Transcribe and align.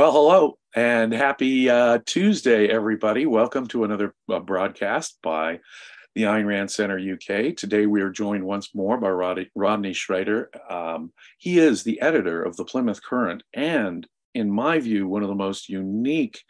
Well, 0.00 0.12
hello 0.12 0.58
and 0.74 1.12
happy 1.12 1.68
uh, 1.68 1.98
Tuesday, 2.06 2.68
everybody. 2.68 3.26
Welcome 3.26 3.66
to 3.66 3.84
another 3.84 4.14
uh, 4.30 4.40
broadcast 4.40 5.18
by 5.22 5.60
the 6.14 6.22
Ayn 6.22 6.46
Rand 6.46 6.70
Center 6.70 6.98
UK. 6.98 7.54
Today, 7.54 7.84
we 7.84 8.00
are 8.00 8.08
joined 8.08 8.42
once 8.42 8.74
more 8.74 8.96
by 8.96 9.10
Rodney, 9.10 9.92
Schreiter. 9.92 10.46
Um, 10.72 11.12
he 11.36 11.58
is 11.58 11.82
the 11.82 12.00
editor 12.00 12.42
of 12.42 12.56
the 12.56 12.64
Plymouth 12.64 13.02
Current 13.02 13.42
and, 13.52 14.06
in 14.34 14.50
my 14.50 14.78
view, 14.78 15.06
one 15.06 15.22
of 15.22 15.28
the 15.28 15.34
most 15.34 15.68
unique 15.68 16.40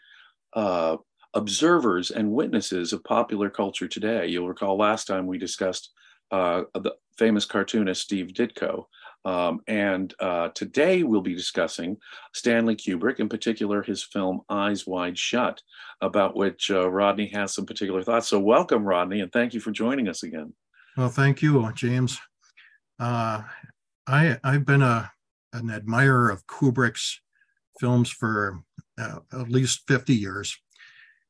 uh, 0.52 0.98
observers 1.34 2.12
and 2.12 2.30
witnesses 2.30 2.92
of 2.92 3.02
popular 3.02 3.50
culture 3.50 3.88
today. 3.88 4.28
You'll 4.28 4.46
recall 4.46 4.78
last 4.78 5.06
time 5.06 5.26
we 5.26 5.38
discussed 5.38 5.90
uh, 6.30 6.62
the 6.74 6.94
famous 7.18 7.46
cartoonist 7.46 8.00
Steve 8.00 8.28
Ditko. 8.28 8.84
Um, 9.24 9.60
and 9.66 10.14
uh, 10.18 10.48
today 10.54 11.02
we'll 11.02 11.20
be 11.20 11.34
discussing 11.34 11.98
Stanley 12.32 12.74
Kubrick, 12.76 13.20
in 13.20 13.28
particular 13.28 13.82
his 13.82 14.02
film 14.02 14.40
Eyes 14.48 14.86
Wide 14.86 15.18
Shut, 15.18 15.62
about 16.00 16.36
which 16.36 16.70
uh, 16.70 16.88
Rodney 16.90 17.26
has 17.28 17.54
some 17.54 17.66
particular 17.66 18.02
thoughts. 18.02 18.28
So, 18.28 18.40
welcome, 18.40 18.84
Rodney, 18.84 19.20
and 19.20 19.30
thank 19.32 19.52
you 19.52 19.60
for 19.60 19.72
joining 19.72 20.08
us 20.08 20.22
again. 20.22 20.54
Well, 20.96 21.10
thank 21.10 21.42
you, 21.42 21.70
James. 21.74 22.18
Uh, 22.98 23.42
I 24.06 24.38
I've 24.42 24.64
been 24.64 24.82
a 24.82 25.10
an 25.52 25.70
admirer 25.70 26.30
of 26.30 26.46
Kubrick's 26.46 27.20
films 27.78 28.10
for 28.10 28.62
uh, 28.98 29.18
at 29.32 29.50
least 29.50 29.82
fifty 29.86 30.14
years, 30.14 30.58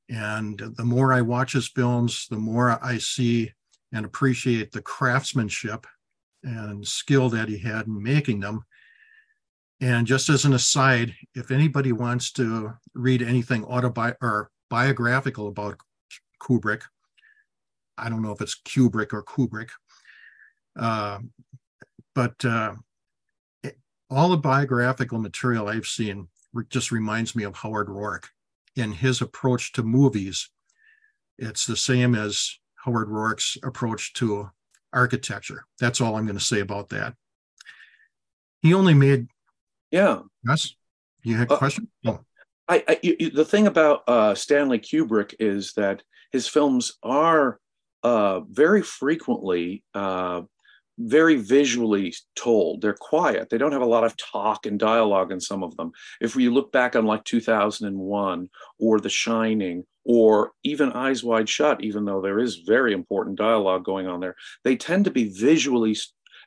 and 0.08 0.58
the 0.76 0.84
more 0.84 1.12
I 1.12 1.22
watch 1.22 1.52
his 1.52 1.68
films, 1.68 2.26
the 2.30 2.38
more 2.38 2.78
I 2.84 2.98
see 2.98 3.52
and 3.92 4.06
appreciate 4.06 4.72
the 4.72 4.82
craftsmanship 4.82 5.86
and 6.42 6.86
skill 6.86 7.28
that 7.30 7.48
he 7.48 7.58
had 7.58 7.86
in 7.86 8.02
making 8.02 8.40
them. 8.40 8.64
And 9.80 10.06
just 10.06 10.28
as 10.28 10.44
an 10.44 10.52
aside, 10.52 11.14
if 11.34 11.50
anybody 11.50 11.92
wants 11.92 12.32
to 12.32 12.74
read 12.94 13.22
anything 13.22 13.64
autobi 13.64 14.14
or 14.20 14.50
biographical 14.68 15.48
about 15.48 15.78
Kubrick, 16.42 16.82
I 17.96 18.08
don't 18.08 18.22
know 18.22 18.32
if 18.32 18.40
it's 18.40 18.60
Kubrick 18.60 19.12
or 19.12 19.22
Kubrick, 19.22 19.70
uh, 20.78 21.18
but 22.14 22.44
uh, 22.44 22.74
all 24.10 24.28
the 24.28 24.36
biographical 24.36 25.18
material 25.18 25.68
I've 25.68 25.86
seen 25.86 26.28
just 26.68 26.90
reminds 26.90 27.36
me 27.36 27.44
of 27.44 27.56
Howard 27.56 27.88
Roark 27.88 28.24
in 28.76 28.92
his 28.92 29.20
approach 29.20 29.72
to 29.72 29.82
movies. 29.82 30.50
It's 31.38 31.64
the 31.64 31.76
same 31.76 32.14
as 32.14 32.58
Howard 32.84 33.08
Roark's 33.08 33.56
approach 33.62 34.12
to 34.14 34.50
architecture. 34.92 35.64
That's 35.78 36.00
all 36.00 36.16
I'm 36.16 36.26
going 36.26 36.38
to 36.38 36.44
say 36.44 36.60
about 36.60 36.90
that. 36.90 37.14
He 38.62 38.74
only 38.74 38.94
made. 38.94 39.28
Yeah. 39.90 40.20
Yes. 40.46 40.74
You 41.22 41.36
had 41.36 41.50
a 41.50 41.54
uh, 41.54 41.58
question? 41.58 41.88
Oh. 42.06 42.20
I, 42.68 42.84
I 42.86 42.98
you, 43.02 43.30
the 43.30 43.44
thing 43.44 43.66
about 43.66 44.02
uh, 44.06 44.34
Stanley 44.34 44.78
Kubrick 44.78 45.34
is 45.40 45.72
that 45.74 46.02
his 46.32 46.46
films 46.46 46.96
are 47.02 47.58
uh, 48.02 48.40
very 48.40 48.82
frequently 48.82 49.82
uh, 49.94 50.42
very 51.00 51.36
visually 51.36 52.14
told. 52.36 52.80
They're 52.80 52.92
quiet. 52.92 53.48
They 53.48 53.58
don't 53.58 53.72
have 53.72 53.82
a 53.82 53.86
lot 53.86 54.04
of 54.04 54.16
talk 54.16 54.66
and 54.66 54.78
dialogue 54.78 55.32
in 55.32 55.40
some 55.40 55.62
of 55.62 55.76
them. 55.76 55.92
If 56.20 56.36
we 56.36 56.48
look 56.48 56.72
back 56.72 56.94
on 56.94 57.06
like 57.06 57.24
2001 57.24 58.50
or 58.78 59.00
The 59.00 59.08
Shining 59.08 59.84
or 60.04 60.52
even 60.62 60.92
Eyes 60.92 61.24
Wide 61.24 61.48
Shut, 61.48 61.82
even 61.82 62.04
though 62.04 62.20
there 62.20 62.38
is 62.38 62.62
very 62.66 62.92
important 62.92 63.38
dialogue 63.38 63.84
going 63.84 64.06
on 64.06 64.20
there, 64.20 64.36
they 64.64 64.76
tend 64.76 65.06
to 65.06 65.10
be 65.10 65.28
visually, 65.28 65.96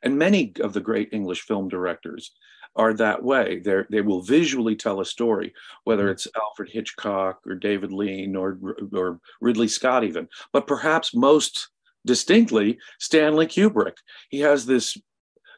and 0.04 0.18
many 0.18 0.54
of 0.62 0.74
the 0.74 0.81
great 0.81 1.09
English 1.12 1.42
film 1.42 1.68
directors 1.68 2.31
are 2.76 2.94
that 2.94 3.24
way. 3.24 3.59
They 3.59 3.81
they 3.90 4.02
will 4.02 4.22
visually 4.22 4.76
tell 4.76 5.00
a 5.00 5.06
story, 5.06 5.54
whether 5.84 6.04
mm-hmm. 6.04 6.14
it's 6.14 6.28
Alfred 6.36 6.70
Hitchcock 6.70 7.40
or 7.46 7.56
David 7.56 7.92
Lean 7.92 8.36
or 8.36 8.58
or 8.94 9.20
Ridley 9.42 9.68
Scott 9.68 10.04
even. 10.04 10.28
But 10.52 10.68
perhaps 10.68 11.16
most 11.16 11.70
distinctly 12.06 12.78
Stanley 13.00 13.48
Kubrick. 13.48 13.97
He 14.30 14.40
has 14.41 14.66
this 14.66 14.97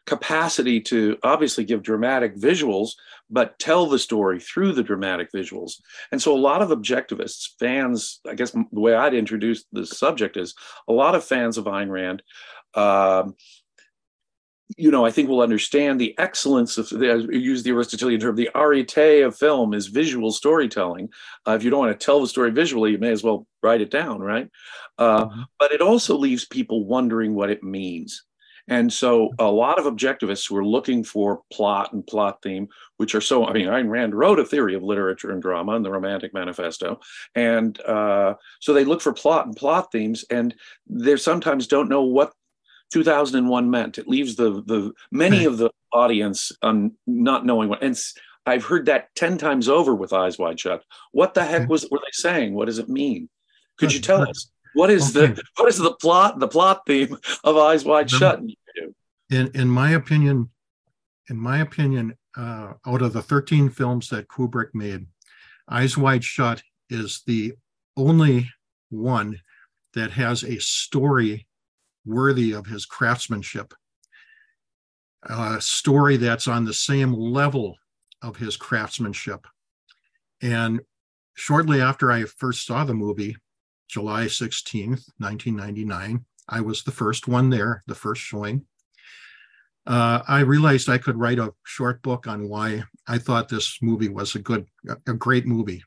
capacity 0.06 0.80
to 0.80 1.18
obviously 1.24 1.64
give 1.64 1.82
dramatic 1.82 2.36
visuals, 2.36 2.92
but 3.30 3.58
tell 3.58 3.88
the 3.88 4.00
story 4.00 4.40
through 4.40 4.72
the 4.72 4.84
dramatic 4.84 5.30
visuals. 5.36 5.82
And 6.12 6.22
so 6.22 6.36
a 6.36 6.38
lot 6.38 6.62
of 6.62 6.70
objectivists, 6.70 7.50
fans, 7.60 8.20
I 8.30 8.36
guess 8.36 8.52
the 8.52 8.66
way 8.72 8.94
I'd 8.94 9.16
introduce 9.16 9.66
the 9.72 9.86
subject 9.86 10.38
is 10.38 10.54
a 10.88 10.94
lot 10.94 11.16
of 11.16 11.24
fans 11.24 11.58
of 11.58 11.66
Ayn 11.66 11.90
Rand. 11.90 12.22
Um, 12.76 13.36
you 14.78 14.90
know, 14.90 15.06
I 15.06 15.12
think 15.12 15.30
we'll 15.30 15.42
understand 15.42 16.00
the 16.00 16.18
excellence 16.18 16.78
of, 16.78 16.90
the, 16.90 17.28
use 17.32 17.64
the 17.64 17.72
Aristotelian 17.72 18.20
term, 18.20 18.36
the 18.36 18.50
arete 18.56 19.24
of 19.24 19.38
film 19.38 19.74
is 19.74 19.88
visual 19.88 20.32
storytelling. 20.32 21.10
Uh, 21.48 21.52
if 21.52 21.64
you 21.64 21.70
don't 21.70 21.80
want 21.80 22.00
to 22.00 22.06
tell 22.06 22.20
the 22.20 22.28
story 22.28 22.52
visually, 22.52 22.92
you 22.92 22.98
may 22.98 23.12
as 23.12 23.24
well 23.24 23.46
write 23.62 23.82
it 23.82 23.92
down, 23.92 24.20
right? 24.22 24.50
Uh, 24.98 25.26
mm-hmm. 25.26 25.42
But 25.60 25.72
it 25.72 25.82
also 25.82 26.18
leaves 26.18 26.46
people 26.46 26.86
wondering 26.86 27.36
what 27.36 27.52
it 27.52 27.64
means. 27.64 28.24
And 28.68 28.92
so 28.92 29.30
a 29.38 29.46
lot 29.46 29.78
of 29.78 29.86
objectivists 29.86 30.50
who 30.50 30.58
are 30.58 30.66
looking 30.66 31.04
for 31.04 31.42
plot 31.54 31.94
and 31.94 32.06
plot 32.06 32.42
theme, 32.42 32.68
which 32.98 33.14
are 33.14 33.22
so, 33.22 33.46
I 33.46 33.54
mean, 33.54 33.68
Ayn 33.68 33.90
Rand 33.90 34.16
wrote 34.16 34.40
a 34.40 34.46
theory 34.46 34.74
of 34.74 34.82
literature 34.82 35.30
and 35.32 35.42
drama 35.42 35.76
in 35.76 35.84
the 35.84 35.92
Romantic 35.92 36.34
Manifesto. 36.34 37.00
And 37.36 37.80
uh, 37.82 38.34
so 38.60 38.74
they 38.74 38.84
look 38.84 39.02
for 39.02 39.14
plot 39.14 39.46
and 39.46 39.56
plot 39.56 39.92
themes, 39.92 40.26
and 40.32 40.56
they 40.88 41.16
sometimes 41.18 41.68
don't 41.68 41.90
know 41.90 42.02
what 42.02 42.34
2001 42.92 43.70
meant. 43.70 43.98
It 43.98 44.08
leaves 44.08 44.36
the 44.36 44.64
the 44.66 44.94
many 45.12 45.46
of 45.46 45.58
the 45.58 45.70
audience 45.92 46.52
um, 46.62 46.94
not 47.08 47.46
knowing 47.46 47.70
what. 47.70 47.84
And 47.84 48.00
I've 48.46 48.66
heard 48.66 48.86
that 48.86 49.14
ten 49.16 49.38
times 49.38 49.68
over 49.68 49.96
with 49.96 50.14
Eyes 50.14 50.38
Wide 50.38 50.60
Shut. 50.60 50.84
What 51.12 51.34
the 51.34 51.44
heck 51.44 51.70
was 51.70 51.88
were 51.90 52.00
they 52.00 52.12
saying? 52.12 52.54
What 52.54 52.66
does 52.66 52.80
it 52.80 52.90
mean? 52.90 53.30
Could 53.78 53.94
you 53.94 54.00
tell 54.00 54.22
us 54.28 54.52
what 54.74 54.90
is 54.90 55.16
okay. 55.16 55.34
the 55.34 55.44
what 55.58 55.70
is 55.70 55.78
the 55.78 55.96
plot 55.96 56.40
the 56.40 56.48
plot 56.48 56.82
theme 56.86 57.18
of 57.44 57.58
Eyes 57.58 57.84
Wide 57.84 58.10
Shut? 58.10 58.42
In 59.30 59.48
in 59.56 59.68
my 59.68 59.92
opinion, 59.92 60.50
in 61.30 61.38
my 61.38 61.60
opinion, 61.60 62.16
uh, 62.38 62.74
out 62.86 63.02
of 63.02 63.14
the 63.14 63.22
13 63.22 63.70
films 63.70 64.10
that 64.10 64.28
Kubrick 64.28 64.70
made, 64.74 65.08
Eyes 65.68 65.98
Wide 65.98 66.24
Shut 66.24 66.62
is 66.90 67.24
the 67.26 67.54
only 67.98 68.52
one 68.90 69.42
that 69.94 70.12
has 70.12 70.44
a 70.44 70.60
story 70.60 71.48
worthy 72.06 72.52
of 72.52 72.66
his 72.66 72.86
craftsmanship. 72.86 73.74
A 75.24 75.60
story 75.60 76.18
that's 76.18 76.48
on 76.48 76.66
the 76.66 76.74
same 76.74 77.14
level 77.14 77.78
of 78.22 78.38
his 78.38 78.58
craftsmanship. 78.58 79.48
And 80.42 80.82
shortly 81.36 81.82
after 81.82 82.12
I 82.12 82.24
first 82.26 82.66
saw 82.66 82.84
the 82.84 82.94
movie, 82.94 83.36
July 83.88 84.26
16th, 84.26 85.10
1999, 85.18 86.26
I 86.48 86.62
was 86.62 86.84
the 86.84 86.92
first 86.92 87.28
one 87.28 87.50
there, 87.50 87.84
the 87.88 87.96
first 87.96 88.22
showing. 88.22 88.66
Uh, 89.88 90.22
I 90.28 90.40
realized 90.40 90.90
I 90.90 90.98
could 90.98 91.18
write 91.18 91.40
a 91.40 91.54
short 91.64 92.02
book 92.02 92.28
on 92.28 92.50
why 92.50 92.84
I 93.08 93.20
thought 93.20 93.50
this 93.50 93.78
movie 93.82 94.10
was 94.10 94.34
a 94.34 94.40
good, 94.40 94.68
a 95.08 95.14
great 95.14 95.46
movie. 95.46 95.84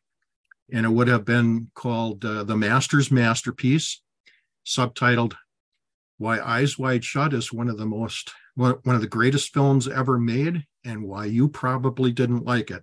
And 0.72 0.86
it 0.86 0.90
would 0.90 1.08
have 1.08 1.24
been 1.24 1.70
called 1.74 2.24
uh, 2.24 2.44
The 2.44 2.56
Master's 2.56 3.10
Masterpiece, 3.10 4.00
subtitled 4.66 5.34
why 6.18 6.40
Eyes 6.40 6.78
Wide 6.78 7.04
Shut 7.04 7.32
is 7.32 7.52
one 7.52 7.68
of 7.68 7.78
the 7.78 7.86
most 7.86 8.32
one 8.54 8.80
of 8.84 9.00
the 9.00 9.06
greatest 9.06 9.54
films 9.54 9.86
ever 9.86 10.18
made, 10.18 10.64
and 10.84 11.04
why 11.04 11.26
you 11.26 11.48
probably 11.48 12.10
didn't 12.10 12.44
like 12.44 12.72
it. 12.72 12.82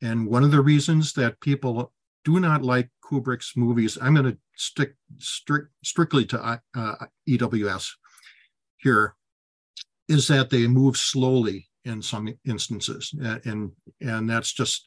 And 0.00 0.28
one 0.28 0.44
of 0.44 0.52
the 0.52 0.60
reasons 0.60 1.12
that 1.14 1.40
people 1.40 1.92
do 2.24 2.38
not 2.38 2.62
like 2.62 2.88
Kubrick's 3.04 3.54
movies, 3.56 3.98
I'm 4.00 4.14
going 4.14 4.30
to 4.30 4.38
stick 4.56 4.94
strict, 5.18 5.70
strictly 5.82 6.24
to 6.26 6.40
uh, 6.40 6.58
uh 6.76 7.06
EWS 7.28 7.88
here, 8.76 9.16
is 10.08 10.28
that 10.28 10.50
they 10.50 10.68
move 10.68 10.96
slowly 10.96 11.68
in 11.84 12.00
some 12.00 12.32
instances, 12.44 13.12
and 13.44 13.72
and 14.00 14.30
that's 14.30 14.52
just 14.52 14.84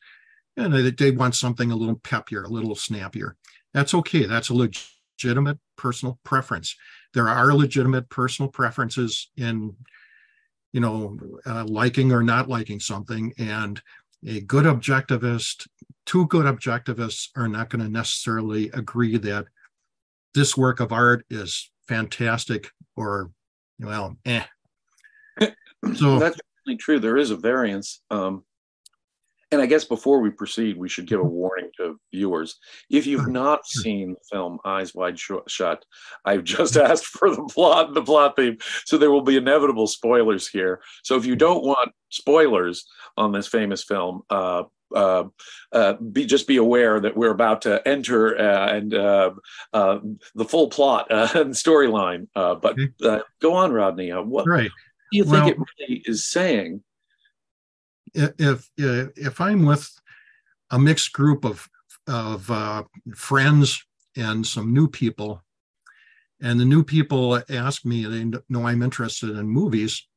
and 0.56 0.74
they, 0.74 0.91
they 0.91 1.12
want 1.12 1.35
something 1.35 1.72
a 1.72 1.75
little 1.75 1.98
peppier, 1.98 2.45
a 2.45 2.50
little 2.50 2.75
snappier. 2.75 3.36
That's 3.74 3.94
okay. 3.95 4.25
That's 4.25 4.50
a 4.50 4.54
legitimate 4.54 5.60
personal 5.77 6.19
preference 6.24 6.75
there 7.13 7.30
are 7.30 7.54
legitimate 7.54 8.10
personal 8.10 8.50
preferences 8.50 9.30
in 9.38 9.75
you 10.74 10.80
know 10.80 11.18
uh, 11.46 11.66
liking 11.66 12.12
or 12.12 12.24
not 12.24 12.50
liking 12.50 12.80
something 12.80 13.34
and 13.38 13.81
a 14.25 14.42
good 14.42 14.66
objectivist 14.66 15.68
two 16.06 16.28
good 16.28 16.46
objectivists 16.46 17.30
are 17.36 17.48
not 17.48 17.69
going 17.69 17.84
to 17.84 17.90
necessarily 17.90 18.69
agree 18.69 19.18
that 19.18 19.46
this 20.34 20.56
work 20.56 20.80
of 20.80 20.92
art 20.92 21.25
is 21.30 21.72
fantastic 21.88 22.72
or 22.96 23.31
well 23.80 24.18
eh. 24.25 24.44
So 25.96 26.19
that's 26.19 26.40
really 26.66 26.78
true. 26.78 27.00
There 27.00 27.18
is 27.18 27.31
a 27.31 27.36
variance 27.36 28.02
um, 28.12 28.44
and 29.51 29.62
I 29.62 29.65
guess 29.65 29.83
before 29.83 30.19
we 30.19 30.30
proceed, 30.30 30.77
we 30.77 30.88
should 30.88 31.07
give 31.07 31.19
a 31.19 31.24
warning 31.24 31.69
to 31.77 32.00
viewers. 32.12 32.57
If 32.89 33.06
you've 33.06 33.27
not 33.27 33.65
seen 33.65 34.13
the 34.13 34.19
film 34.31 34.59
Eyes 34.63 34.95
Wide 34.95 35.19
Shut, 35.19 35.86
I've 36.24 36.44
just 36.44 36.77
asked 36.77 37.06
for 37.06 37.36
the 37.36 37.44
plot, 37.44 37.94
the 37.94 38.03
plot 38.03 38.36
theme, 38.38 38.57
so 38.86 38.98
there 38.98 39.12
will 39.12 39.21
be 39.21 39.38
inevitable 39.38 39.88
spoilers 39.88 40.48
here. 40.48 40.81
So 41.03 41.18
if 41.18 41.25
you 41.25 41.36
don't 41.36 41.63
want 41.63 41.92
spoilers 42.09 42.86
on 43.18 43.33
this 43.33 43.48
famous 43.48 43.83
film, 43.83 44.21
uh, 44.30 44.63
uh, 44.95 45.25
uh, 45.71 45.94
be 45.94 46.25
just 46.25 46.47
be 46.47 46.57
aware 46.57 47.00
that 47.00 47.15
we're 47.15 47.31
about 47.31 47.62
to 47.63 47.86
enter 47.88 48.38
uh, 48.38 48.75
and 48.75 48.94
uh, 48.94 49.31
uh, 49.74 50.00
the 50.36 50.45
full 50.45 50.69
plot 50.69 51.07
and 51.09 51.54
storyline. 51.54 52.27
but 52.33 52.75
go 53.42 53.54
on, 53.54 53.71
Rodney. 53.71 54.12
what 54.12 54.47
right. 54.47 54.71
do 55.12 55.18
you 55.18 55.24
think 55.24 55.33
well, 55.33 55.47
it 55.50 55.57
really 55.80 56.04
is 56.06 56.25
saying? 56.25 56.83
If 58.13 58.69
if 58.78 59.42
I'm 59.42 59.66
with 59.66 59.90
a 60.69 60.80
mixed 60.80 61.13
group 61.13 61.46
of 61.46 61.69
of 62.08 62.50
uh, 62.50 62.84
friends 63.16 63.86
and 64.18 64.46
some 64.46 64.74
new 64.74 64.88
people, 64.88 65.44
and 66.42 66.60
the 66.60 66.66
new 66.66 66.84
people 66.84 67.42
ask 67.50 67.86
me, 67.86 68.06
they 68.06 68.31
know 68.50 68.68
I'm 68.68 68.81
interested 68.81 69.30
in 69.38 69.48
movies. 69.48 70.08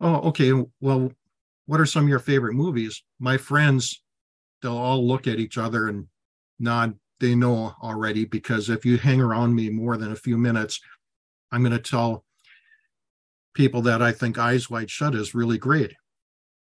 Oh, 0.00 0.16
okay. 0.28 0.52
Well, 0.80 1.12
what 1.66 1.80
are 1.80 1.86
some 1.86 2.04
of 2.04 2.08
your 2.08 2.18
favorite 2.18 2.54
movies? 2.54 3.02
My 3.18 3.38
friends, 3.38 4.02
they'll 4.62 4.76
all 4.76 5.06
look 5.06 5.26
at 5.26 5.40
each 5.40 5.58
other 5.58 5.88
and 5.88 6.06
nod. 6.58 6.98
They 7.18 7.34
know 7.34 7.74
already 7.82 8.26
because 8.26 8.68
if 8.68 8.84
you 8.84 8.98
hang 8.98 9.22
around 9.22 9.54
me 9.54 9.70
more 9.70 9.96
than 9.96 10.12
a 10.12 10.16
few 10.16 10.36
minutes, 10.36 10.80
I'm 11.50 11.62
going 11.62 11.72
to 11.72 11.78
tell 11.78 12.24
people 13.54 13.80
that 13.82 14.02
I 14.02 14.12
think 14.12 14.36
Eyes 14.36 14.68
Wide 14.68 14.90
Shut 14.90 15.14
is 15.14 15.34
really 15.34 15.56
great. 15.56 15.94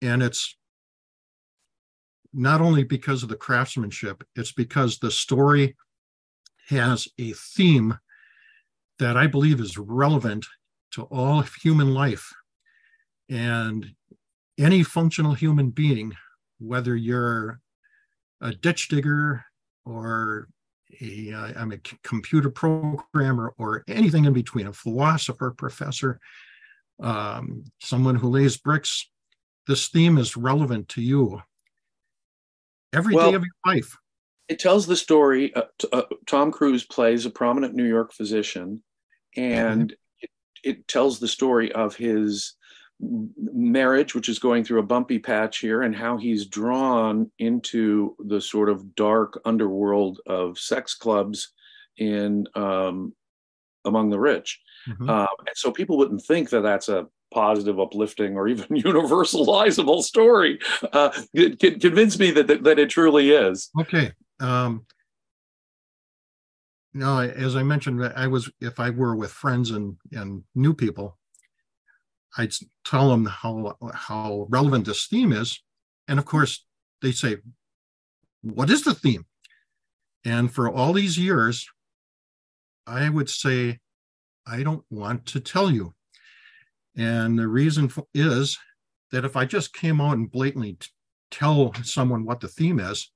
And 0.03 0.21
it's 0.21 0.57
not 2.33 2.59
only 2.59 2.83
because 2.83 3.23
of 3.23 3.29
the 3.29 3.37
craftsmanship, 3.37 4.23
it's 4.35 4.51
because 4.51 4.99
the 4.99 5.09
story 5.09 5.77
has 6.67 7.07
a 7.17 7.31
theme 7.31 7.97
that 8.99 9.15
I 9.15 9.27
believe 9.27 9.61
is 9.61 9.77
relevant 9.77 10.45
to 10.91 11.03
all 11.03 11.41
human 11.61 11.93
life. 11.93 12.31
And 13.29 13.95
any 14.59 14.83
functional 14.83 15.33
human 15.33 15.69
being, 15.69 16.13
whether 16.59 16.95
you're 16.97 17.61
a 18.41 18.53
ditch 18.53 18.89
digger 18.89 19.45
or 19.85 20.49
a, 21.01 21.31
uh, 21.31 21.53
I'm 21.55 21.71
a 21.71 21.79
computer 22.03 22.49
programmer 22.49 23.53
or 23.57 23.83
anything 23.87 24.25
in 24.25 24.33
between, 24.33 24.67
a 24.67 24.73
philosopher, 24.73 25.51
professor, 25.51 26.19
um, 27.01 27.63
someone 27.79 28.15
who 28.15 28.29
lays 28.29 28.57
bricks, 28.57 29.09
this 29.67 29.87
theme 29.87 30.17
is 30.17 30.37
relevant 30.37 30.89
to 30.89 31.01
you 31.01 31.41
every 32.93 33.15
well, 33.15 33.31
day 33.31 33.35
of 33.35 33.43
your 33.43 33.75
life. 33.75 33.97
It 34.49 34.59
tells 34.59 34.85
the 34.85 34.95
story. 34.95 35.53
Uh, 35.55 35.63
t- 35.79 35.87
uh, 35.91 36.03
Tom 36.27 36.51
Cruise 36.51 36.83
plays 36.83 37.25
a 37.25 37.29
prominent 37.29 37.73
New 37.73 37.85
York 37.85 38.13
physician, 38.13 38.83
and 39.35 39.89
mm-hmm. 39.89 40.19
it, 40.21 40.29
it 40.63 40.87
tells 40.87 41.19
the 41.19 41.27
story 41.27 41.71
of 41.71 41.95
his 41.95 42.55
marriage, 42.99 44.15
which 44.15 44.29
is 44.29 44.39
going 44.39 44.63
through 44.63 44.79
a 44.79 44.83
bumpy 44.85 45.19
patch 45.19 45.59
here, 45.59 45.81
and 45.81 45.95
how 45.95 46.17
he's 46.17 46.45
drawn 46.45 47.31
into 47.39 48.15
the 48.19 48.39
sort 48.41 48.69
of 48.69 48.95
dark 48.95 49.39
underworld 49.45 50.19
of 50.25 50.59
sex 50.59 50.93
clubs 50.95 51.51
in 51.97 52.45
um, 52.55 53.13
among 53.85 54.09
the 54.09 54.19
rich. 54.19 54.61
Mm-hmm. 54.87 55.09
Uh, 55.09 55.27
and 55.39 55.55
so 55.55 55.71
people 55.71 55.97
wouldn't 55.97 56.23
think 56.23 56.49
that 56.49 56.61
that's 56.61 56.89
a 56.89 57.07
positive, 57.33 57.79
uplifting, 57.79 58.37
or 58.37 58.47
even 58.47 58.67
universalizable 58.77 60.03
story. 60.03 60.59
Uh, 60.91 61.09
convince 61.35 62.19
me 62.19 62.31
that, 62.31 62.47
that, 62.47 62.63
that 62.63 62.79
it 62.79 62.89
truly 62.89 63.31
is. 63.31 63.69
Okay. 63.79 64.11
Um, 64.39 64.85
no, 66.93 67.19
as 67.19 67.55
I 67.55 67.63
mentioned, 67.63 68.03
I 68.03 68.27
was 68.27 68.51
if 68.61 68.79
I 68.79 68.91
were 68.91 69.15
with 69.15 69.31
friends 69.31 69.71
and 69.71 69.97
and 70.11 70.43
new 70.53 70.73
people, 70.73 71.17
I'd 72.37 72.53
tell 72.85 73.09
them 73.09 73.25
how 73.25 73.75
how 73.93 74.47
relevant 74.49 74.85
this 74.85 75.07
theme 75.07 75.31
is, 75.31 75.59
and 76.07 76.19
of 76.19 76.25
course 76.25 76.65
they 77.01 77.11
say, 77.11 77.37
"What 78.41 78.69
is 78.69 78.83
the 78.83 78.93
theme?" 78.93 79.25
And 80.23 80.53
for 80.53 80.69
all 80.69 80.93
these 80.93 81.17
years, 81.17 81.67
I 82.85 83.09
would 83.09 83.29
say, 83.29 83.79
"I 84.45 84.61
don't 84.61 84.85
want 84.91 85.25
to 85.27 85.39
tell 85.39 85.71
you." 85.71 85.95
And 86.95 87.37
the 87.37 87.47
reason 87.47 87.91
is 88.13 88.57
that 89.11 89.25
if 89.25 89.35
I 89.35 89.45
just 89.45 89.73
came 89.73 89.99
out 89.99 90.17
and 90.17 90.31
blatantly 90.31 90.77
tell 91.31 91.73
someone 91.83 92.25
what 92.25 92.39
the 92.39 92.47
theme 92.47 92.79
is, 92.79 93.11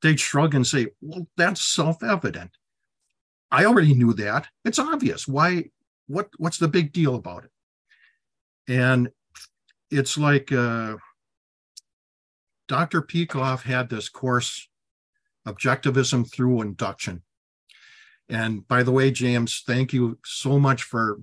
they'd 0.00 0.20
shrug 0.20 0.54
and 0.54 0.66
say, 0.66 0.88
"Well, 1.00 1.28
that's 1.36 1.62
self-evident." 1.62 2.50
I 3.50 3.66
already 3.66 3.94
knew 3.94 4.14
that. 4.14 4.48
It's 4.64 4.78
obvious. 4.78 5.28
Why? 5.28 5.70
What? 6.06 6.30
What's 6.38 6.58
the 6.58 6.68
big 6.68 6.92
deal 6.92 7.14
about 7.14 7.44
it? 7.44 7.50
And 8.68 9.10
it's 9.90 10.16
like 10.16 10.50
uh, 10.50 10.96
Dr. 12.68 13.02
Peikoff 13.02 13.62
had 13.62 13.90
this 13.90 14.08
course, 14.08 14.68
Objectivism 15.46 16.30
Through 16.30 16.62
Induction. 16.62 17.22
And 18.28 18.66
by 18.66 18.82
the 18.82 18.92
way, 18.92 19.10
James, 19.10 19.62
thank 19.66 19.92
you 19.92 20.18
so 20.24 20.58
much 20.58 20.84
for 20.84 21.20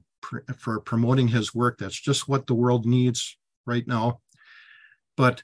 for 0.58 0.80
promoting 0.82 1.30
his 1.30 1.56
work. 1.56 1.78
That's 1.78 2.00
just 2.00 2.28
what 2.28 2.48
the 2.48 2.56
world 2.56 2.86
needs 2.86 3.38
right 3.66 3.88
now. 3.88 4.22
But 5.18 5.44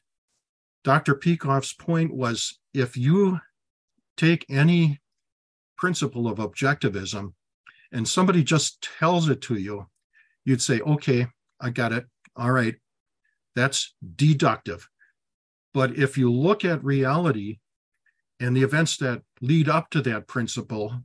Dr. 0.83 1.15
Peikoff's 1.15 1.73
point 1.73 2.13
was 2.13 2.59
if 2.73 2.95
you 2.95 3.39
take 4.17 4.45
any 4.49 4.99
principle 5.77 6.27
of 6.27 6.37
objectivism 6.37 7.33
and 7.91 8.07
somebody 8.07 8.43
just 8.43 8.87
tells 8.99 9.29
it 9.29 9.41
to 9.41 9.55
you, 9.55 9.87
you'd 10.45 10.61
say, 10.61 10.79
okay, 10.81 11.27
I 11.59 11.69
got 11.69 11.91
it. 11.91 12.05
All 12.35 12.51
right. 12.51 12.75
That's 13.55 13.95
deductive. 14.15 14.87
But 15.73 15.97
if 15.97 16.17
you 16.17 16.31
look 16.31 16.63
at 16.63 16.83
reality 16.83 17.59
and 18.39 18.55
the 18.55 18.63
events 18.63 18.97
that 18.97 19.21
lead 19.41 19.67
up 19.69 19.89
to 19.91 20.01
that 20.01 20.27
principle 20.27 21.01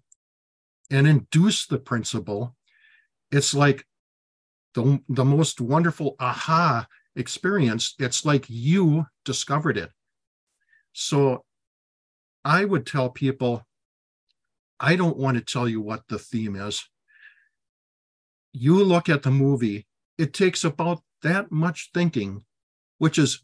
and 0.91 1.07
induce 1.07 1.67
the 1.67 1.79
principle, 1.79 2.57
it's 3.31 3.55
like 3.55 3.85
the, 4.75 5.01
the 5.09 5.25
most 5.25 5.61
wonderful 5.61 6.17
aha 6.21 6.87
experience. 7.17 7.95
It's 7.99 8.25
like 8.25 8.47
you 8.49 9.07
discovered 9.25 9.77
it. 9.77 9.91
So 10.93 11.45
I 12.45 12.65
would 12.65 12.87
tell 12.87 13.11
people, 13.11 13.67
I 14.79 14.97
don't 14.97 15.19
want 15.19 15.37
to 15.37 15.45
tell 15.45 15.69
you 15.69 15.81
what 15.81 16.09
the 16.09 16.19
theme 16.19 16.57
is. 16.57 16.85
You 18.53 18.83
look 18.83 19.09
at 19.09 19.23
the 19.23 19.31
movie 19.31 19.87
it 20.21 20.35
takes 20.35 20.65
about 20.65 21.03
that 21.23 21.51
much 21.51 21.91
thinking, 21.95 22.45
which 22.99 23.19
is 23.19 23.43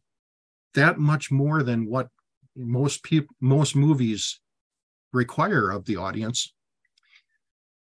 that 0.75 0.99
much 0.99 1.31
more 1.31 1.63
than 1.63 1.89
what 1.89 2.09
most 2.55 3.03
people 3.03 3.35
most 3.41 3.75
movies 3.75 4.41
require 5.15 5.71
of 5.71 5.87
the 5.87 5.97
audience. 5.97 6.53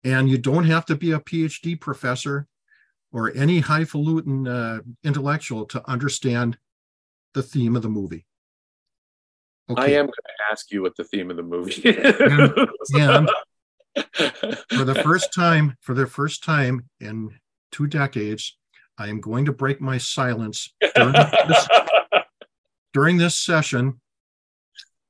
And 0.05 0.29
you 0.29 0.37
don't 0.37 0.65
have 0.65 0.85
to 0.85 0.95
be 0.95 1.11
a 1.11 1.19
PhD 1.19 1.79
professor 1.79 2.47
or 3.11 3.33
any 3.35 3.59
highfalutin 3.59 4.47
uh, 4.47 4.79
intellectual 5.03 5.65
to 5.65 5.89
understand 5.89 6.57
the 7.33 7.43
theme 7.43 7.75
of 7.75 7.81
the 7.81 7.89
movie. 7.89 8.25
Okay. 9.69 9.81
I 9.81 9.87
am 9.87 10.05
going 10.05 10.11
to 10.11 10.51
ask 10.51 10.71
you 10.71 10.83
what 10.83 10.95
the 10.95 11.03
theme 11.03 11.31
of 11.31 11.37
the 11.37 11.43
movie 11.43 11.81
is. 11.81 12.15
and, 12.93 13.29
and 13.95 14.67
for 14.69 14.83
the 14.83 14.95
first 15.03 15.33
time, 15.33 15.75
for 15.81 15.95
the 15.95 16.05
first 16.05 16.43
time 16.43 16.85
in 16.99 17.31
two 17.71 17.87
decades, 17.87 18.57
I 18.97 19.07
am 19.07 19.19
going 19.19 19.45
to 19.45 19.51
break 19.51 19.81
my 19.81 19.97
silence 19.97 20.73
during 20.95 21.13
this, 21.13 21.67
during 22.93 23.17
this 23.17 23.35
session. 23.35 23.99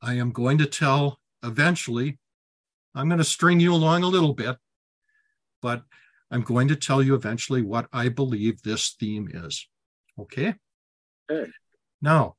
I 0.01 0.13
am 0.13 0.31
going 0.31 0.57
to 0.59 0.65
tell 0.65 1.19
eventually, 1.43 2.17
I'm 2.95 3.09
going 3.09 3.19
to 3.19 3.25
string 3.25 3.59
you 3.59 3.73
along 3.73 4.03
a 4.03 4.07
little 4.07 4.33
bit, 4.33 4.55
but 5.65 5.81
I'm 6.29 6.43
going 6.43 6.67
to 6.67 6.75
tell 6.75 7.01
you 7.01 7.15
eventually 7.15 7.63
what 7.63 7.87
I 7.91 8.09
believe 8.09 8.61
this 8.61 8.95
theme 8.99 9.27
is. 9.33 9.67
Okay? 10.19 10.53
okay. 11.31 11.49
Now, 12.03 12.35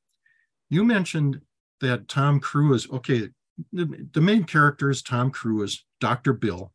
you 0.69 0.85
mentioned 0.85 1.41
that 1.81 2.07
Tom 2.07 2.39
Cruise, 2.39 2.87
okay, 2.89 3.27
the, 3.73 4.07
the 4.13 4.21
main 4.21 4.45
character 4.45 4.89
is 4.89 5.01
Tom 5.01 5.29
Cruise, 5.29 5.83
Dr. 5.99 6.31
Bill 6.31 6.71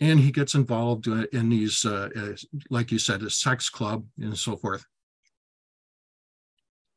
and 0.00 0.20
he 0.20 0.30
gets 0.30 0.54
involved 0.54 1.08
uh, 1.08 1.26
in 1.32 1.48
these, 1.48 1.84
uh, 1.84 2.08
like 2.70 2.90
you 2.92 2.98
said, 2.98 3.22
a 3.22 3.30
sex 3.30 3.68
club 3.68 4.04
and 4.18 4.36
so 4.36 4.56
forth. 4.56 4.84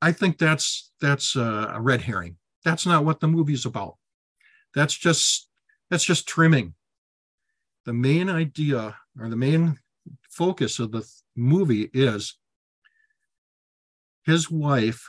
I 0.01 0.11
think 0.11 0.37
that's 0.37 0.91
that's 1.01 1.35
uh, 1.35 1.71
a 1.73 1.81
red 1.81 2.01
herring. 2.01 2.37
That's 2.63 2.85
not 2.85 3.05
what 3.05 3.19
the 3.19 3.27
movie's 3.27 3.65
about. 3.65 3.95
That's 4.73 4.93
just 4.93 5.49
that's 5.89 6.05
just 6.05 6.27
trimming. 6.27 6.73
The 7.85 7.93
main 7.93 8.29
idea 8.29 8.95
or 9.19 9.29
the 9.29 9.35
main 9.35 9.79
focus 10.29 10.79
of 10.79 10.91
the 10.91 11.09
movie 11.35 11.89
is 11.93 12.37
his 14.23 14.49
wife 14.51 15.07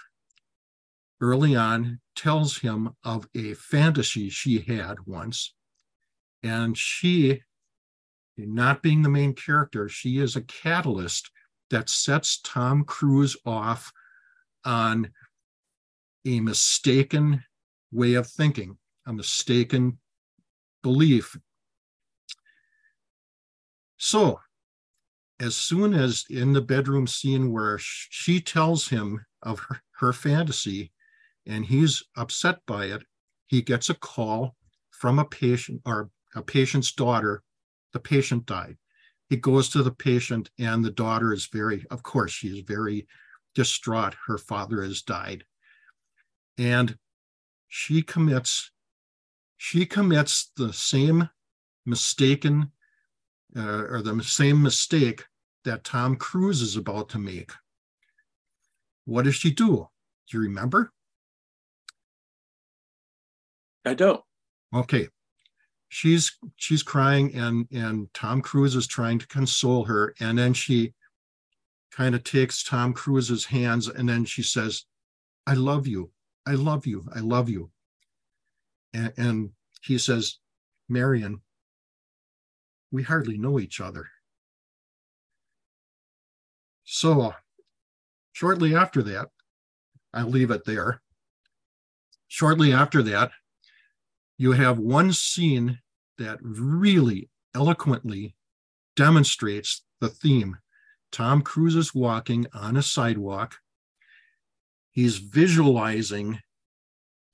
early 1.20 1.54
on 1.54 2.00
tells 2.16 2.58
him 2.58 2.90
of 3.04 3.28
a 3.34 3.54
fantasy 3.54 4.30
she 4.30 4.60
had 4.60 5.06
once 5.06 5.54
and 6.42 6.76
she 6.76 7.42
not 8.36 8.82
being 8.82 9.02
the 9.02 9.08
main 9.08 9.34
character, 9.34 9.88
she 9.88 10.18
is 10.18 10.36
a 10.36 10.42
catalyst 10.42 11.30
that 11.70 11.88
sets 11.88 12.40
Tom 12.42 12.84
Cruise 12.84 13.36
off 13.44 13.92
on 14.64 15.10
a 16.26 16.40
mistaken 16.40 17.44
way 17.92 18.14
of 18.14 18.26
thinking, 18.26 18.78
a 19.06 19.12
mistaken 19.12 19.98
belief. 20.82 21.36
So, 24.02 24.40
as 25.38 25.54
soon 25.54 25.92
as 25.92 26.25
in 26.30 26.54
the 26.54 26.62
bedroom 26.62 27.07
scene 27.07 27.52
where 27.52 27.76
she 27.78 28.40
tells 28.40 28.88
him 28.88 29.26
of 29.42 29.59
her, 29.59 29.83
her 29.99 30.14
fantasy 30.14 30.90
and 31.47 31.66
he's 31.66 32.02
upset 32.16 32.61
by 32.66 32.87
it, 32.87 33.02
he 33.47 33.61
gets 33.61 33.90
a 33.90 33.95
call 33.95 34.57
from 34.90 35.19
a 35.19 35.26
patient 35.26 35.83
or 35.85 36.09
a 36.35 36.40
patient's 36.40 36.92
daughter. 36.92 37.42
The 37.92 38.00
patient 38.00 38.47
died. 38.47 38.78
He 39.28 39.37
goes 39.37 39.69
to 39.71 39.83
the 39.83 39.92
patient, 39.92 40.50
and 40.59 40.83
the 40.83 40.90
daughter 40.90 41.35
is 41.35 41.47
very, 41.52 41.85
of 41.90 42.02
course, 42.02 42.33
she's 42.33 42.61
very 42.61 43.07
distraught. 43.54 44.14
Her 44.26 44.38
father 44.38 44.83
has 44.83 45.02
died. 45.02 45.45
And 46.57 46.97
she 47.69 48.00
commits, 48.00 48.71
she 49.59 49.85
commits 49.85 50.52
the 50.57 50.73
same 50.73 51.28
mistaken 51.85 52.73
uh, 53.57 53.85
or 53.88 54.02
the 54.02 54.23
same 54.23 54.62
mistake 54.62 55.25
that 55.64 55.85
Tom 55.85 56.16
Cruise 56.16 56.62
is 56.62 56.76
about 56.76 57.09
to 57.11 57.19
make. 57.19 57.52
What 59.04 59.25
does 59.25 59.35
she 59.35 59.50
do? 59.50 59.88
Do 60.28 60.37
you 60.37 60.40
remember? 60.40 60.92
I 63.85 63.95
don't. 63.95 64.23
Okay. 64.75 65.09
She's 65.88 66.38
she's 66.57 66.83
crying 66.83 67.35
and 67.35 67.66
and 67.73 68.12
Tom 68.14 68.40
Cruise 68.42 68.76
is 68.76 68.87
trying 68.87 69.19
to 69.19 69.26
console 69.26 69.85
her 69.85 70.14
and 70.21 70.38
then 70.38 70.54
she 70.54 70.95
kind 71.90 72.14
of 72.14 72.23
takes 72.23 72.62
Tom 72.62 72.92
Cruise's 72.92 73.47
hands 73.47 73.88
and 73.88 74.09
then 74.09 74.25
she 74.25 74.42
says, 74.42 74.85
"I 75.47 75.54
love 75.54 75.88
you. 75.88 76.12
I 76.47 76.52
love 76.52 76.87
you. 76.87 77.04
I 77.12 77.21
love 77.21 77.49
you." 77.49 77.71
And, 78.95 79.12
and 79.16 79.50
he 79.83 79.99
says, 79.99 80.38
"Marion, 80.88 81.40
we 82.90 83.02
hardly 83.02 83.38
know 83.38 83.59
each 83.61 83.80
other." 83.80 84.11
So, 86.85 87.20
uh, 87.20 87.35
shortly 88.32 88.75
after 88.75 89.02
that, 89.04 89.30
I'll 90.12 90.26
leave 90.26 90.50
it 90.50 90.64
there. 90.64 91.02
Shortly 92.28 92.73
after 92.73 93.02
that, 93.04 93.32
you 94.38 94.52
have 94.52 94.78
one 94.78 95.12
scene 95.12 95.80
that 96.18 96.38
really 96.42 97.30
eloquently 97.54 98.35
demonstrates 98.97 99.85
the 100.00 100.09
theme. 100.09 100.59
Tom 101.12 101.42
Cruise 101.42 101.76
is 101.76 101.94
walking 101.94 102.47
on 102.52 102.76
a 102.76 102.82
sidewalk. 102.82 103.56
He's 104.90 105.18
visualizing 105.18 106.40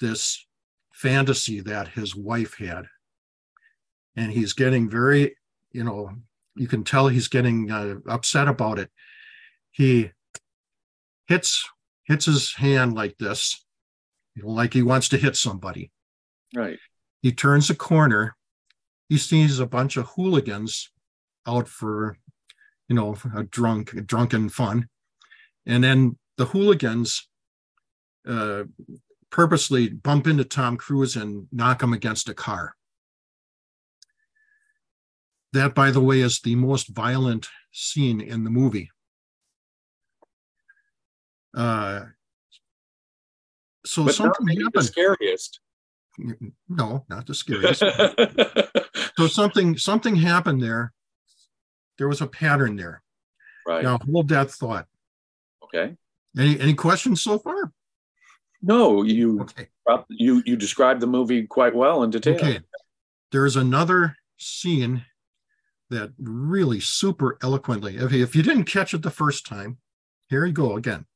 this 0.01 0.47
fantasy 0.93 1.61
that 1.61 1.89
his 1.89 2.15
wife 2.15 2.57
had. 2.59 2.87
And 4.15 4.33
he's 4.33 4.53
getting 4.53 4.89
very, 4.89 5.37
you 5.77 5.85
know, 5.85 6.11
you 6.55 6.67
can 6.67 6.85
tell 6.85 7.09
he's 7.09 7.29
getting 7.29 7.71
uh, 7.71 7.97
upset 8.09 8.49
about 8.49 8.79
it. 8.79 8.91
He 9.73 10.11
hits 11.29 11.69
hits 12.05 12.25
his 12.25 12.55
hand 12.55 12.95
like 12.95 13.19
this, 13.19 13.63
you 14.35 14.43
know, 14.43 14.49
like 14.49 14.73
he 14.73 14.83
wants 14.83 15.11
to 15.11 15.19
hit 15.19 15.37
somebody. 15.37 15.91
Right. 16.55 16.79
He 17.21 17.33
turns 17.33 17.69
a 17.69 17.75
corner. 17.75 18.37
He 19.11 19.19
sees 19.19 19.59
a 19.59 19.67
bunch 19.67 19.97
of 19.97 20.07
hooligans 20.07 20.91
out 21.47 21.69
for, 21.69 22.17
you 22.89 22.97
know, 22.97 23.17
a 23.37 23.43
drunk, 23.43 23.93
a 23.93 24.01
drunken 24.01 24.49
fun. 24.49 24.89
And 25.67 25.85
then 25.85 26.17
the 26.39 26.47
hooligans 26.47 27.29
uh, 28.27 28.65
purposely 29.31 29.89
bump 29.89 30.27
into 30.27 30.45
Tom 30.45 30.77
Cruise 30.77 31.17
and 31.17 31.49
knock 31.53 31.83
him 31.83 31.93
against 31.93 32.29
a 32.29 32.35
car. 32.35 32.77
That, 35.57 35.75
by 35.75 35.91
the 35.91 36.01
way, 36.01 36.21
is 36.21 36.41
the 36.41 36.55
most 36.55 36.89
violent 36.89 37.49
scene 37.73 38.21
in 38.21 38.45
the 38.45 38.51
movie. 38.51 38.91
Uh, 41.57 42.07
so 43.85 44.05
but 44.05 44.15
something 44.15 44.49
happened. 44.49 44.73
The 44.75 44.83
scariest 44.83 45.61
no, 46.69 47.05
not 47.09 47.27
the 47.27 47.35
scariest. 47.35 47.83
so 49.17 49.27
something 49.27 49.77
something 49.77 50.17
happened 50.17 50.63
there. 50.63 50.93
There 51.99 52.09
was 52.09 52.21
a 52.21 52.27
pattern 52.27 52.77
there. 52.77 53.03
Right. 53.67 53.83
Now 53.83 53.99
hold 53.99 54.29
that 54.29 54.51
thought. 54.51 54.87
Okay. 55.65 55.97
Any 56.39 56.61
any 56.61 56.75
questions 56.75 57.23
so 57.23 57.39
far? 57.39 57.73
No, 58.63 59.03
you 59.03 59.43
okay. 59.43 59.69
you 60.09 60.43
you 60.47 60.57
described 60.57 61.01
the 61.01 61.07
movie 61.07 61.47
quite 61.47 61.75
well 61.75 62.03
in 62.03 62.11
detail. 62.11 62.35
Okay. 62.35 62.61
There's 63.33 63.57
another 63.57 64.17
scene 64.39 65.05
that 65.91 66.13
really 66.19 66.81
super 66.81 67.39
eloquently. 67.43 67.97
If, 67.97 68.13
if 68.13 68.35
you 68.35 68.43
didn't 68.43 68.65
catch 68.65 68.93
it 68.95 69.03
the 69.03 69.11
first 69.11 69.47
time, 69.47 69.79
here 70.29 70.45
you 70.45 70.53
go 70.53 70.77
again. 70.77 71.07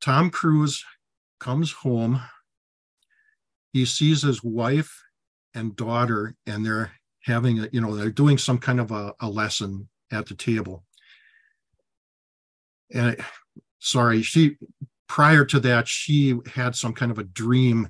Tom 0.00 0.30
Cruise 0.30 0.84
comes 1.40 1.72
home 1.72 2.20
he 3.74 3.84
sees 3.84 4.22
his 4.22 4.42
wife 4.42 5.02
and 5.52 5.76
daughter 5.76 6.36
and 6.46 6.64
they're 6.64 6.92
having 7.24 7.58
a, 7.58 7.68
you 7.72 7.80
know 7.80 7.94
they're 7.94 8.08
doing 8.08 8.38
some 8.38 8.56
kind 8.56 8.80
of 8.80 8.92
a, 8.92 9.12
a 9.20 9.28
lesson 9.28 9.88
at 10.12 10.26
the 10.26 10.34
table 10.34 10.84
and 12.94 13.16
sorry 13.80 14.22
she 14.22 14.56
prior 15.08 15.44
to 15.44 15.58
that 15.58 15.88
she 15.88 16.38
had 16.54 16.76
some 16.76 16.94
kind 16.94 17.10
of 17.10 17.18
a 17.18 17.24
dream 17.24 17.88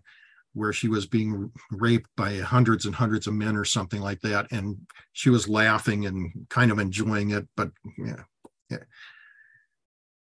where 0.54 0.72
she 0.72 0.88
was 0.88 1.06
being 1.06 1.50
raped 1.70 2.08
by 2.16 2.36
hundreds 2.36 2.86
and 2.86 2.94
hundreds 2.94 3.26
of 3.26 3.34
men 3.34 3.56
or 3.56 3.64
something 3.64 4.00
like 4.00 4.20
that 4.20 4.50
and 4.50 4.76
she 5.12 5.30
was 5.30 5.48
laughing 5.48 6.06
and 6.06 6.32
kind 6.48 6.70
of 6.70 6.78
enjoying 6.78 7.30
it 7.30 7.46
but 7.56 7.70
yeah, 7.98 8.22
yeah. 8.70 8.78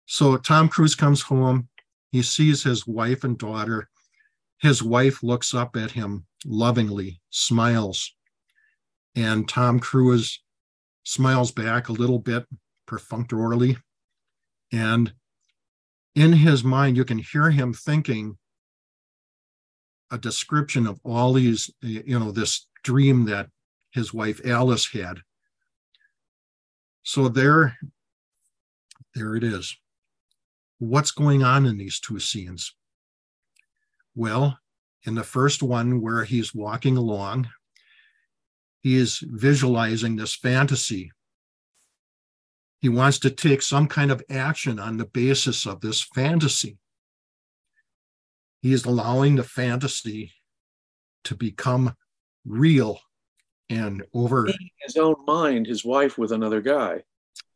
so 0.06 0.36
tom 0.38 0.68
cruise 0.68 0.96
comes 0.96 1.22
home 1.22 1.68
he 2.12 2.22
sees 2.22 2.64
his 2.64 2.86
wife 2.88 3.24
and 3.24 3.38
daughter 3.38 3.90
his 4.60 4.82
wife 4.82 5.22
looks 5.22 5.54
up 5.54 5.76
at 5.76 5.92
him 5.92 6.26
lovingly, 6.46 7.22
smiles, 7.30 8.16
and 9.16 9.48
Tom 9.48 9.80
Cruise 9.80 10.42
smiles 11.04 11.52
back 11.52 11.90
a 11.90 11.94
little 11.94 12.20
bit 12.20 12.46
perfunctorily. 12.86 13.78
And 14.72 15.14
in 16.16 16.34
his 16.34 16.64
mind, 16.64 16.98
you 16.98 17.06
can 17.06 17.18
hear 17.18 17.52
him 17.52 17.74
thinking 17.74 18.38
a 20.12 20.18
description 20.18 20.88
of 20.88 21.00
all 21.04 21.34
these, 21.34 21.72
you 21.82 22.20
know, 22.20 22.32
this 22.32 22.68
dream 22.84 23.26
that 23.26 23.50
his 23.92 24.14
wife 24.14 24.40
Alice 24.46 24.92
had. 24.92 25.20
So 27.04 27.28
there, 27.28 27.78
there 29.14 29.36
it 29.36 29.44
is. 29.44 29.78
What's 30.80 31.12
going 31.12 31.44
on 31.44 31.66
in 31.66 31.78
these 31.78 32.00
two 32.00 32.20
scenes? 32.20 32.74
Well, 34.16 34.60
in 35.06 35.16
the 35.16 35.24
first 35.24 35.62
one 35.62 36.02
where 36.02 36.24
he's 36.24 36.54
walking 36.54 36.98
along, 36.98 37.50
he 38.82 38.96
is 38.96 39.20
visualizing 39.24 40.16
this 40.16 40.36
fantasy. 40.36 41.12
He 42.82 42.90
wants 42.90 43.20
to 43.20 43.32
take 43.32 43.62
some 43.62 43.88
kind 43.88 44.12
of 44.12 44.24
action 44.30 44.80
on 44.80 44.98
the 44.98 45.06
basis 45.06 45.66
of 45.66 45.82
this 45.82 46.02
fantasy. 46.02 46.78
He 48.66 48.74
is 48.74 48.86
allowing 48.86 49.36
the 49.36 49.44
fantasy 49.44 50.34
to 51.26 51.36
become 51.36 51.96
real 52.44 53.00
and 53.70 54.04
over 54.12 54.48
his 54.82 54.98
own 54.98 55.14
mind, 55.28 55.68
his 55.68 55.86
wife 55.86 56.18
with 56.18 56.32
another 56.32 56.62
guy. 56.62 57.04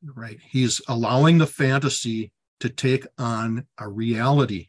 Right. 0.04 0.38
He's 0.52 0.82
allowing 0.88 1.40
the 1.40 1.48
fantasy 1.48 2.32
to 2.60 2.70
take 2.70 3.08
on 3.18 3.66
a 3.80 3.88
reality. 3.88 4.68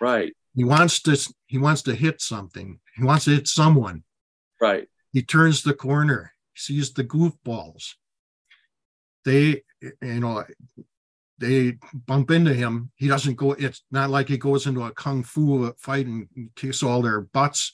Right. 0.00 0.32
He 0.54 0.62
wants 0.62 1.02
to 1.02 1.34
he 1.46 1.58
wants 1.58 1.82
to 1.82 1.94
hit 1.96 2.20
something. 2.20 2.78
He 2.94 3.02
wants 3.02 3.24
to 3.24 3.32
hit 3.32 3.48
someone. 3.48 4.04
Right. 4.60 4.86
He 5.12 5.22
turns 5.22 5.64
the 5.64 5.74
corner, 5.74 6.34
sees 6.54 6.92
the 6.92 7.02
goofballs. 7.02 7.94
They, 9.24 9.64
you 9.82 10.20
know, 10.20 10.44
they 11.38 11.78
bump 11.92 12.30
into 12.30 12.54
him. 12.54 12.90
He 12.96 13.08
doesn't 13.08 13.36
go, 13.36 13.52
it's 13.52 13.82
not 13.90 14.10
like 14.10 14.28
he 14.28 14.38
goes 14.38 14.66
into 14.66 14.82
a 14.82 14.92
kung 14.92 15.22
fu 15.22 15.72
fight 15.78 16.06
and 16.06 16.28
kicks 16.54 16.82
all 16.82 17.02
their 17.02 17.22
butts. 17.22 17.72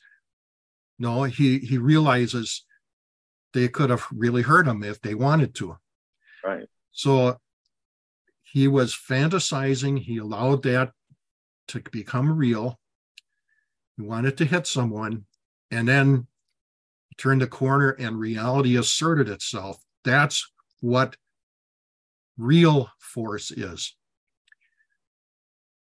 No, 0.99 1.25
he 1.25 1.59
he 1.59 1.79
realizes 1.79 2.65
they 3.53 3.69
could 3.69 3.91
have 3.91 4.07
really 4.13 4.43
hurt 4.43 4.69
him 4.69 4.83
if 4.83 5.01
they 5.01 5.15
wanted 5.15 5.55
to. 5.57 5.77
Right. 6.45 6.67
So 6.93 7.39
he 8.43 8.69
was 8.69 8.95
fantasizing. 8.95 9.99
He 9.99 10.19
allowed 10.19 10.63
that 10.65 10.93
to 11.69 11.81
become 11.93 12.37
real. 12.37 12.79
He 13.97 14.03
wanted 14.03 14.37
to 14.39 14.45
hit 14.45 14.67
someone, 14.67 15.25
and 15.71 15.89
then 15.89 16.27
he 17.09 17.15
turned 17.17 17.43
the 17.43 17.47
corner 17.47 17.91
and 17.91 18.19
reality 18.19 18.77
asserted 18.77 19.29
itself. 19.29 19.83
That's 20.05 20.51
what 20.81 21.17
real 22.39 22.91
force 22.99 23.51
is. 23.51 23.95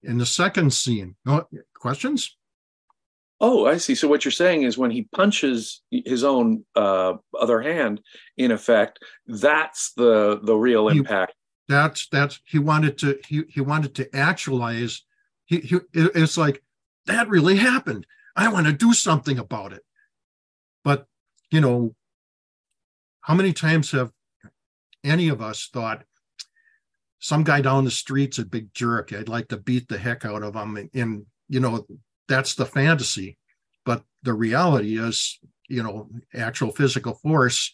in 0.04 0.18
the 0.18 0.26
second 0.26 0.72
scene, 0.74 1.16
no 1.26 1.46
questions? 1.76 2.38
Oh, 3.40 3.66
I 3.68 3.78
see. 3.78 3.94
So 3.94 4.08
what 4.08 4.24
you're 4.26 4.32
saying 4.32 4.64
is 4.64 4.78
when 4.78 4.90
he 4.92 5.04
punches 5.14 5.82
his 5.92 6.24
own 6.24 6.64
uh, 6.76 7.14
other 7.40 7.62
hand, 7.62 8.02
in 8.38 8.52
effect, 8.52 9.00
that's 9.28 9.94
the 9.94 10.40
the 10.42 10.56
real 10.56 10.88
He- 10.88 10.98
impact. 11.00 11.34
That's 11.68 12.08
that's 12.08 12.40
he 12.46 12.60
wanted 12.60 12.98
to 13.00 13.20
he 13.28 13.44
he 13.50 13.62
wanted 13.62 13.94
to 13.96 14.16
actualize. 14.16 15.04
He, 15.46 15.58
he 15.60 15.76
it- 15.94 16.12
it's 16.16 16.38
like 16.38 16.64
that 17.06 17.28
really 17.30 17.58
happened. 17.58 18.08
I 18.36 18.48
want 18.48 18.68
to 18.68 18.74
do 18.74 18.94
something 18.94 19.38
about 19.38 19.74
it. 19.74 19.84
But 20.84 21.06
you 21.52 21.60
know, 21.62 21.94
how 23.22 23.34
many 23.36 23.52
times 23.54 23.92
have 23.92 24.12
any 25.04 25.28
of 25.28 25.42
us 25.42 25.70
thought 25.72 26.04
some 27.20 27.44
guy 27.44 27.62
down 27.62 27.86
the 27.86 27.92
street's 27.92 28.40
a 28.40 28.46
big 28.46 28.74
jerk? 28.74 29.14
I'd 29.14 29.30
like 29.30 29.48
to 29.50 29.58
beat 29.58 29.88
the 29.88 29.98
heck 29.98 30.26
out 30.26 30.44
of 30.44 30.56
him. 30.56 30.78
And, 30.78 30.90
and 30.94 31.26
you 31.50 31.60
know, 31.60 31.86
that's 32.28 32.56
the 32.56 32.66
fantasy. 32.66 33.38
But 33.86 34.04
the 34.24 34.34
reality 34.34 35.00
is, 35.00 35.40
you 35.70 35.84
know, 35.84 36.10
actual 36.34 36.72
physical 36.72 37.16
force. 37.16 37.72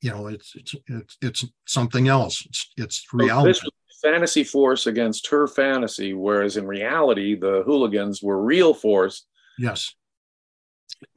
You 0.00 0.10
know, 0.10 0.26
it's 0.28 0.54
it's 0.54 0.74
it's 0.86 1.16
it's 1.20 1.44
something 1.66 2.08
else. 2.08 2.44
It's 2.46 2.70
it's 2.76 3.06
So 3.10 3.18
reality. 3.18 3.50
This 3.50 3.62
was 3.62 3.72
fantasy 4.02 4.44
force 4.44 4.86
against 4.86 5.28
her 5.28 5.46
fantasy, 5.46 6.12
whereas 6.12 6.56
in 6.56 6.66
reality, 6.66 7.34
the 7.34 7.62
hooligans 7.64 8.22
were 8.22 8.42
real 8.42 8.74
force. 8.74 9.26
Yes. 9.58 9.94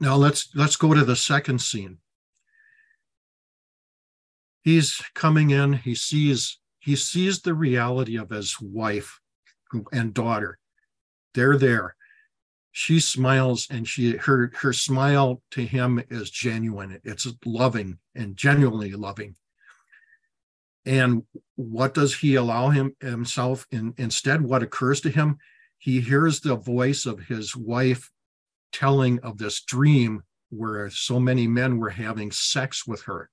Now 0.00 0.16
let's 0.16 0.48
let's 0.54 0.76
go 0.76 0.94
to 0.94 1.04
the 1.04 1.16
second 1.16 1.60
scene. 1.60 1.98
He's 4.62 5.00
coming 5.14 5.50
in, 5.50 5.74
he 5.74 5.94
sees 5.94 6.58
he 6.86 6.94
sees 6.94 7.40
the 7.40 7.52
reality 7.52 8.16
of 8.16 8.30
his 8.30 8.60
wife 8.60 9.18
and 9.90 10.14
daughter. 10.14 10.56
They're 11.34 11.58
there. 11.58 11.96
She 12.70 13.00
smiles 13.00 13.66
and 13.68 13.88
she 13.88 14.16
her 14.18 14.52
her 14.54 14.72
smile 14.72 15.42
to 15.50 15.66
him 15.66 16.00
is 16.10 16.30
genuine. 16.30 17.00
It's 17.02 17.26
loving 17.44 17.98
and 18.14 18.36
genuinely 18.36 18.92
loving. 18.92 19.34
And 20.84 21.24
what 21.56 21.92
does 21.92 22.14
he 22.14 22.36
allow 22.36 22.68
him 22.68 22.94
himself 23.00 23.66
in 23.72 23.92
instead 23.96 24.42
what 24.42 24.62
occurs 24.62 25.00
to 25.00 25.10
him? 25.10 25.38
He 25.78 26.00
hears 26.00 26.38
the 26.38 26.54
voice 26.54 27.04
of 27.04 27.18
his 27.18 27.56
wife 27.56 28.12
telling 28.70 29.18
of 29.24 29.38
this 29.38 29.60
dream 29.60 30.22
where 30.50 30.88
so 30.90 31.18
many 31.18 31.48
men 31.48 31.78
were 31.78 31.90
having 31.90 32.30
sex 32.30 32.86
with 32.86 33.02
her. 33.02 33.28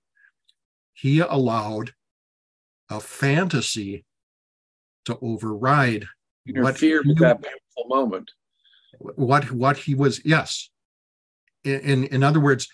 He 0.94 1.20
allowed 1.20 1.94
a 2.94 3.00
fantasy 3.00 4.06
to 5.06 5.18
override 5.22 6.06
Interfered 6.48 7.06
with 7.08 7.18
he- 7.18 7.24
that 7.24 7.42
painful 7.42 7.86
moment. 7.88 8.32
what 9.00 9.50
what 9.52 9.78
he 9.78 9.96
was 9.96 10.22
yes. 10.26 10.70
In, 11.64 11.80
in 11.82 12.04
in 12.06 12.24
other 12.24 12.40
words 12.40 12.68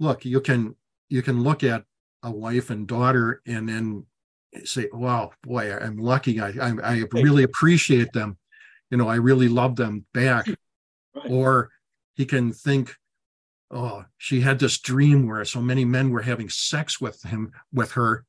look 0.00 0.24
you 0.24 0.40
can 0.40 0.74
you 1.08 1.22
can 1.22 1.42
look 1.42 1.62
at 1.62 1.84
a 2.22 2.30
wife 2.30 2.70
and 2.70 2.86
daughter 2.86 3.40
and 3.46 3.68
then 3.68 4.06
say 4.64 4.88
wow 4.92 5.30
boy 5.42 5.72
i'm 5.76 5.98
lucky. 5.98 6.40
I 6.40 6.48
i, 6.60 6.70
I 6.82 7.04
really 7.12 7.42
appreciate 7.44 8.12
them. 8.12 8.38
You 8.90 8.96
know 8.98 9.08
i 9.08 9.16
really 9.16 9.48
love 9.48 9.76
them 9.76 10.04
back. 10.14 10.46
Right. 10.48 11.30
or 11.30 11.70
he 12.14 12.24
can 12.26 12.52
think 12.52 12.94
oh 13.70 14.04
she 14.18 14.40
had 14.40 14.58
this 14.58 14.78
dream 14.78 15.28
where 15.28 15.44
so 15.44 15.60
many 15.60 15.84
men 15.84 16.10
were 16.10 16.22
having 16.22 16.48
sex 16.48 17.00
with 17.00 17.22
him 17.22 17.52
with 17.72 17.92
her 17.92 18.24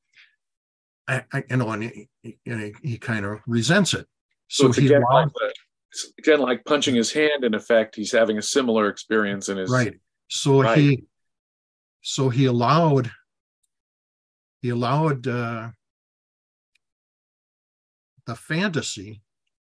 I, 1.07 1.23
I 1.31 1.43
you 1.49 1.57
know 1.57 1.69
and 1.71 1.83
he, 1.83 2.09
he, 2.23 2.73
he 2.83 2.97
kind 2.97 3.25
of 3.25 3.39
resents 3.47 3.93
it 3.93 4.07
So, 4.47 4.71
so, 4.71 4.81
again 4.81 5.03
like, 5.11 5.29
the- 5.33 5.53
again 6.19 6.39
like 6.39 6.65
punching 6.65 6.95
his 6.95 7.11
hand. 7.13 7.43
In 7.43 7.53
effect, 7.53 7.95
he's 7.95 8.11
having 8.11 8.37
a 8.37 8.41
similar 8.41 8.89
experience 8.89 9.49
in 9.49 9.57
his 9.57 9.69
right 9.69 9.93
so 10.27 10.61
he 10.61 11.03
so 12.01 12.29
he 12.29 12.45
allowed 12.45 13.11
he 14.61 14.69
allowed 14.69 15.27
uh 15.27 15.69
the 18.25 18.35
fantasy 18.35 19.21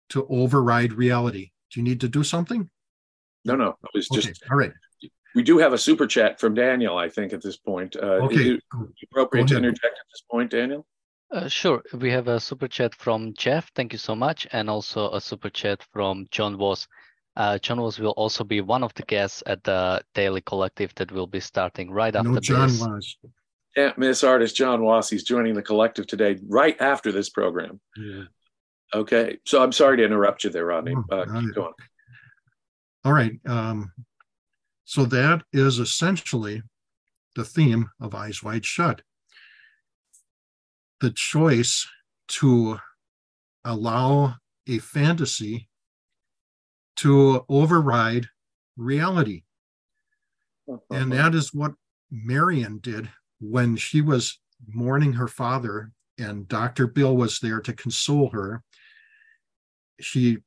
to 0.08 0.26
override 0.30 0.92
reality 0.94 1.50
do 1.70 1.80
you 1.80 1.84
need 1.84 2.00
to 2.00 2.08
do 2.08 2.24
something 2.24 2.70
No, 3.44 3.54
no, 3.56 3.76
it 3.84 3.90
was 3.94 4.08
just. 4.08 4.28
okay 4.28 4.34
all 4.50 4.56
right 4.56 4.72
We 5.34 5.42
do 5.42 5.58
have 5.58 5.74
a 5.74 5.78
super 5.78 6.06
chat 6.06 6.40
from 6.40 6.54
Daniel. 6.54 6.96
I 6.96 7.10
think 7.10 7.34
at 7.34 7.42
this 7.42 7.58
point. 7.58 7.94
Uh, 7.96 8.24
okay 8.24 8.58
appropriate 9.12 9.48
to 9.48 9.56
interject 9.58 9.84
at 10.02 10.06
this 10.10 10.22
point, 10.30 10.50
Daniel? 10.50 10.86
Uh, 11.32 11.48
sure. 11.48 11.82
We 11.92 12.10
have 12.12 12.28
a 12.28 12.38
super 12.38 12.68
chat 12.68 12.94
from 12.94 13.34
Jeff. 13.34 13.70
Thank 13.74 13.92
you 13.92 13.98
so 13.98 14.14
much. 14.14 14.46
And 14.52 14.70
also 14.70 15.10
a 15.12 15.20
super 15.20 15.50
chat 15.50 15.82
from 15.92 16.26
John 16.30 16.56
Was. 16.56 16.86
Uh, 17.36 17.58
John 17.58 17.80
Was 17.80 17.98
will 17.98 18.12
also 18.12 18.44
be 18.44 18.60
one 18.60 18.82
of 18.84 18.94
the 18.94 19.02
guests 19.02 19.42
at 19.46 19.62
the 19.64 20.00
Daily 20.14 20.40
Collective 20.40 20.94
that 20.94 21.10
will 21.12 21.26
be 21.26 21.40
starting 21.40 21.90
right 21.90 22.14
after 22.14 22.30
no 22.30 22.40
john 22.40 22.68
this. 22.68 22.80
was 22.80 23.16
Can't 23.76 23.98
miss 23.98 24.24
artist 24.24 24.56
John 24.56 24.80
Wassey's 24.82 25.24
joining 25.24 25.52
the 25.54 25.62
collective 25.62 26.06
today, 26.06 26.38
right 26.48 26.80
after 26.80 27.12
this 27.12 27.28
program. 27.28 27.78
Yeah. 27.96 28.22
Okay, 28.94 29.38
so 29.44 29.62
I'm 29.62 29.72
sorry 29.72 29.96
to 29.98 30.04
interrupt 30.04 30.44
you 30.44 30.50
there, 30.50 30.64
Rodney. 30.66 30.94
Oh, 31.10 31.14
Uh, 31.16 31.40
keep 31.40 31.54
going. 31.54 31.72
all 33.04 33.12
right 33.12 33.32
um 33.46 33.92
so 34.84 35.04
that 35.04 35.42
is 35.52 35.78
essentially 35.78 36.62
the 37.34 37.44
theme 37.44 37.90
of 38.00 38.14
eyes 38.14 38.42
wide 38.42 38.64
shut 38.64 39.02
the 41.00 41.10
choice 41.10 41.86
to 42.28 42.78
allow 43.64 44.34
a 44.66 44.78
fantasy 44.78 45.68
to 46.96 47.44
override 47.48 48.26
reality 48.76 49.42
and 50.68 51.12
uh-huh. 51.12 51.22
that 51.22 51.34
is 51.34 51.54
what 51.54 51.72
Marion 52.10 52.78
did 52.78 53.08
when 53.40 53.76
she 53.76 54.00
was 54.00 54.38
mourning 54.66 55.12
her 55.12 55.28
father 55.28 55.92
and 56.18 56.48
Dr. 56.48 56.86
Bill 56.86 57.16
was 57.16 57.38
there 57.40 57.60
to 57.60 57.72
console 57.72 58.30
her. 58.30 58.62
She 60.00 60.38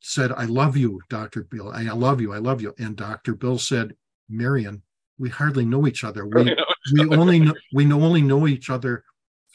said, 0.00 0.32
I 0.32 0.44
love 0.44 0.76
you, 0.76 1.00
Dr. 1.08 1.44
Bill. 1.44 1.70
I 1.72 1.82
love 1.82 2.20
you. 2.20 2.32
I 2.32 2.38
love 2.38 2.60
you. 2.60 2.74
And 2.78 2.96
Dr. 2.96 3.34
Bill 3.34 3.58
said, 3.58 3.94
Marion, 4.28 4.82
we 5.18 5.28
hardly 5.28 5.64
know 5.64 5.86
each 5.86 6.04
other. 6.04 6.26
We, 6.26 6.56
we 6.92 7.16
only 7.16 7.40
know, 7.40 7.54
we 7.72 7.84
know- 7.84 8.02
only 8.02 8.22
know 8.22 8.46
each 8.46 8.68
other 8.68 9.04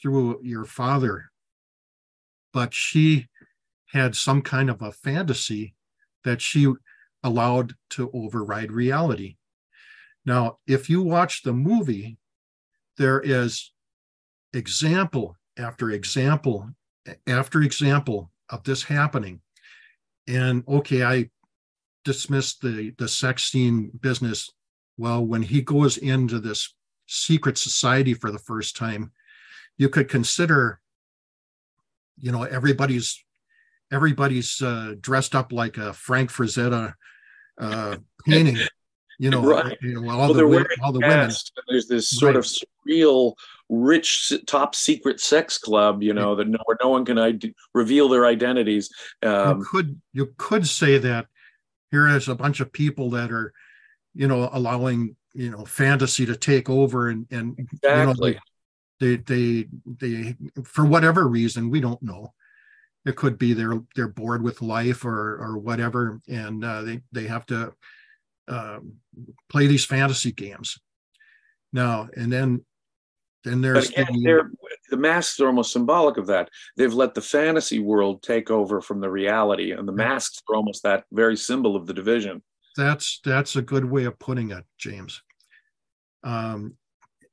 through 0.01 0.39
your 0.43 0.65
father. 0.65 1.31
But 2.53 2.73
she 2.73 3.27
had 3.87 4.15
some 4.15 4.41
kind 4.41 4.69
of 4.69 4.81
a 4.81 4.91
fantasy 4.91 5.75
that 6.23 6.41
she 6.41 6.71
allowed 7.23 7.73
to 7.91 8.09
override 8.13 8.71
reality. 8.71 9.35
Now, 10.25 10.59
if 10.67 10.89
you 10.89 11.01
watch 11.01 11.43
the 11.43 11.53
movie, 11.53 12.17
there 12.97 13.19
is 13.19 13.71
example 14.53 15.35
after 15.57 15.91
example 15.91 16.69
after 17.27 17.61
example 17.61 18.31
of 18.49 18.63
this 18.63 18.83
happening. 18.83 19.41
And 20.27 20.63
okay, 20.67 21.03
I 21.03 21.29
dismissed 22.05 22.61
the 22.61 22.93
the 22.97 23.07
sex 23.07 23.45
scene 23.45 23.91
business. 23.99 24.49
Well, 24.97 25.25
when 25.25 25.41
he 25.41 25.61
goes 25.61 25.97
into 25.97 26.39
this 26.39 26.75
secret 27.07 27.57
society 27.57 28.13
for 28.13 28.31
the 28.31 28.39
first 28.39 28.75
time, 28.75 29.11
you 29.79 29.89
could 29.89 30.07
consider, 30.09 30.79
you 32.19 32.31
know, 32.31 32.43
everybody's 32.43 33.23
everybody's 33.91 34.61
uh, 34.61 34.93
dressed 35.01 35.33
up 35.33 35.51
like 35.51 35.77
a 35.77 35.93
Frank 35.93 36.29
Frazetta 36.31 36.93
uh, 37.59 37.95
painting. 38.27 38.57
You 39.17 39.31
know, 39.31 39.41
Right. 39.41 39.77
you 39.81 39.99
know, 39.99 40.09
all 40.11 40.19
well, 40.19 40.33
the 40.33 40.47
wearing 40.47 40.67
all 40.83 40.91
the 40.93 40.99
women. 40.99 41.31
There's 41.67 41.87
this 41.87 42.09
sort 42.09 42.35
Right. 42.35 42.39
of 42.39 42.45
surreal, 42.45 43.33
rich, 43.67 44.31
top 44.47 44.75
secret 44.75 45.19
sex 45.19 45.57
club, 45.57 46.03
you 46.03 46.13
know, 46.13 46.35
that 46.35 46.47
no, 46.47 46.59
where 46.65 46.77
no 46.81 46.89
one 46.89 47.03
can 47.03 47.17
ide- 47.17 47.53
reveal 47.73 48.07
their 48.07 48.25
identities. 48.25 48.89
Um, 49.23 49.59
you 49.59 49.65
could 49.65 50.01
you 50.13 50.33
could 50.37 50.67
say 50.67 50.97
that 50.99 51.27
here 51.91 52.07
is 52.07 52.27
a 52.27 52.35
bunch 52.35 52.59
of 52.59 52.71
people 52.71 53.09
that 53.11 53.31
are 53.31 53.53
you 54.13 54.27
know 54.27 54.49
allowing 54.53 55.15
you 55.33 55.51
know 55.51 55.65
fantasy 55.65 56.25
to 56.25 56.35
take 56.35 56.69
over 56.69 57.09
and 57.09 57.27
and 57.31 57.55
exactly. 57.59 58.29
you 58.29 58.35
know 58.35 58.39
they 58.99 59.17
they 59.17 59.67
they 59.85 60.35
for 60.63 60.85
whatever 60.85 61.27
reason 61.27 61.69
we 61.69 61.79
don't 61.79 62.01
know 62.01 62.33
it 63.05 63.15
could 63.15 63.37
be 63.37 63.53
they're 63.53 63.81
they're 63.95 64.07
bored 64.07 64.43
with 64.43 64.61
life 64.61 65.05
or 65.05 65.37
or 65.41 65.57
whatever 65.57 66.21
and 66.27 66.63
uh, 66.63 66.81
they 66.81 67.01
they 67.11 67.27
have 67.27 67.45
to 67.45 67.73
um, 68.47 68.93
play 69.49 69.67
these 69.67 69.85
fantasy 69.85 70.31
games 70.31 70.79
now 71.71 72.07
and 72.15 72.31
then 72.31 72.63
then 73.45 73.61
there's 73.61 73.89
again, 73.89 74.05
the, 74.07 74.49
the 74.89 74.97
masks 74.97 75.39
are 75.39 75.47
almost 75.47 75.71
symbolic 75.71 76.17
of 76.17 76.27
that. 76.27 76.49
They've 76.75 76.93
let 76.93 77.13
the 77.13 77.21
fantasy 77.21 77.79
world 77.79 78.21
take 78.21 78.51
over 78.51 78.81
from 78.81 78.99
the 78.99 79.09
reality, 79.09 79.71
and 79.71 79.87
the 79.87 79.93
masks 79.93 80.41
are 80.49 80.57
almost 80.57 80.83
that 80.83 81.05
very 81.13 81.37
symbol 81.37 81.77
of 81.77 81.87
the 81.87 81.93
division. 81.93 82.41
that's 82.75 83.19
that's 83.23 83.55
a 83.55 83.61
good 83.61 83.85
way 83.85 84.05
of 84.05 84.17
putting 84.19 84.51
it 84.51 84.63
james 84.77 85.21
um, 86.23 86.75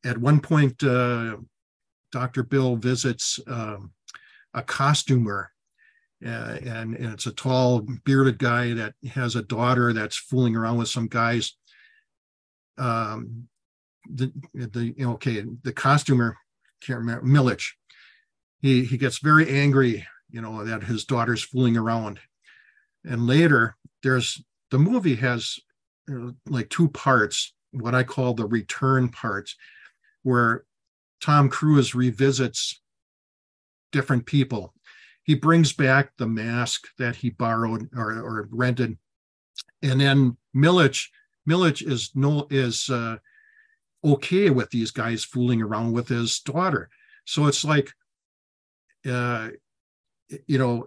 at 0.05 0.19
one 0.19 0.41
point 0.41 0.83
uh, 0.83 1.37
dr 2.13 2.43
bill 2.45 2.77
visits 2.77 3.39
um, 3.47 3.93
a 4.55 4.63
costumer 4.63 5.51
uh, 6.25 6.57
and, 6.65 6.95
and 6.95 7.13
it's 7.13 7.27
a 7.27 7.33
tall 7.33 7.87
bearded 8.05 8.39
guy 8.39 8.73
that 8.73 8.95
has 9.13 9.37
a 9.37 9.43
daughter 9.43 9.93
that's 9.93 10.17
fooling 10.17 10.57
around 10.57 10.79
with 10.79 10.89
some 10.89 11.09
guys. 11.09 11.55
Um, 12.79 13.49
the 14.09 14.33
the 14.55 14.95
okay 15.01 15.45
the 15.63 15.73
costumer 15.73 16.37
can't 16.81 17.01
remember 17.01 17.27
Milich. 17.27 17.73
He 18.61 18.85
he 18.85 18.97
gets 18.97 19.19
very 19.19 19.51
angry, 19.51 20.07
you 20.31 20.41
know, 20.41 20.65
that 20.65 20.85
his 20.85 21.05
daughter's 21.05 21.43
fooling 21.43 21.77
around, 21.77 22.21
and 23.05 23.27
later 23.27 23.77
there's 24.03 24.43
the 24.71 24.79
movie 24.79 25.17
has 25.17 25.59
you 26.09 26.19
know, 26.19 26.35
like 26.47 26.71
two 26.71 26.89
parts, 26.89 27.53
what 27.73 27.95
I 27.95 28.05
call 28.05 28.33
the 28.33 28.47
return 28.47 29.09
parts, 29.09 29.57
where 30.23 30.65
Tom 31.21 31.49
Cruise 31.49 31.95
revisits 31.95 32.81
different 33.93 34.27
people. 34.27 34.75
He 35.25 35.35
brings 35.35 35.73
back 35.73 36.13
the 36.19 36.27
mask 36.27 36.87
that 36.99 37.17
he 37.17 37.31
borrowed 37.31 37.89
or, 37.97 38.13
or 38.13 38.49
rented, 38.51 38.97
and 39.83 40.01
then 40.01 40.37
Milich 40.55 41.09
Milich 41.49 41.87
is 41.87 42.11
no 42.15 42.47
is 42.51 42.91
uh, 42.91 43.17
okay 44.05 44.51
with 44.51 44.71
these 44.71 44.91
guys 44.91 45.25
fooling 45.25 45.63
around 45.63 45.93
with 45.93 46.09
his 46.09 46.41
daughter. 46.41 46.89
So 47.25 47.47
it's 47.47 47.65
like, 47.65 47.93
uh, 49.09 49.51
you 50.47 50.59
know, 50.59 50.87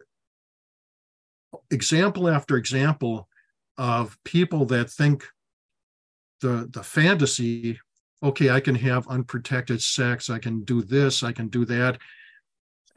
example 1.72 2.30
after 2.30 2.58
example 2.58 3.28
of 3.78 4.18
people 4.24 4.66
that 4.66 4.90
think 4.90 5.26
the 6.42 6.70
the 6.72 6.84
fantasy 6.84 7.80
okay 8.22 8.50
i 8.50 8.60
can 8.60 8.76
have 8.76 9.08
unprotected 9.08 9.82
sex 9.82 10.30
i 10.30 10.40
can 10.40 10.64
do 10.64 10.82
this 10.82 11.24
i 11.24 11.32
can 11.32 11.48
do 11.48 11.66
that 11.66 11.98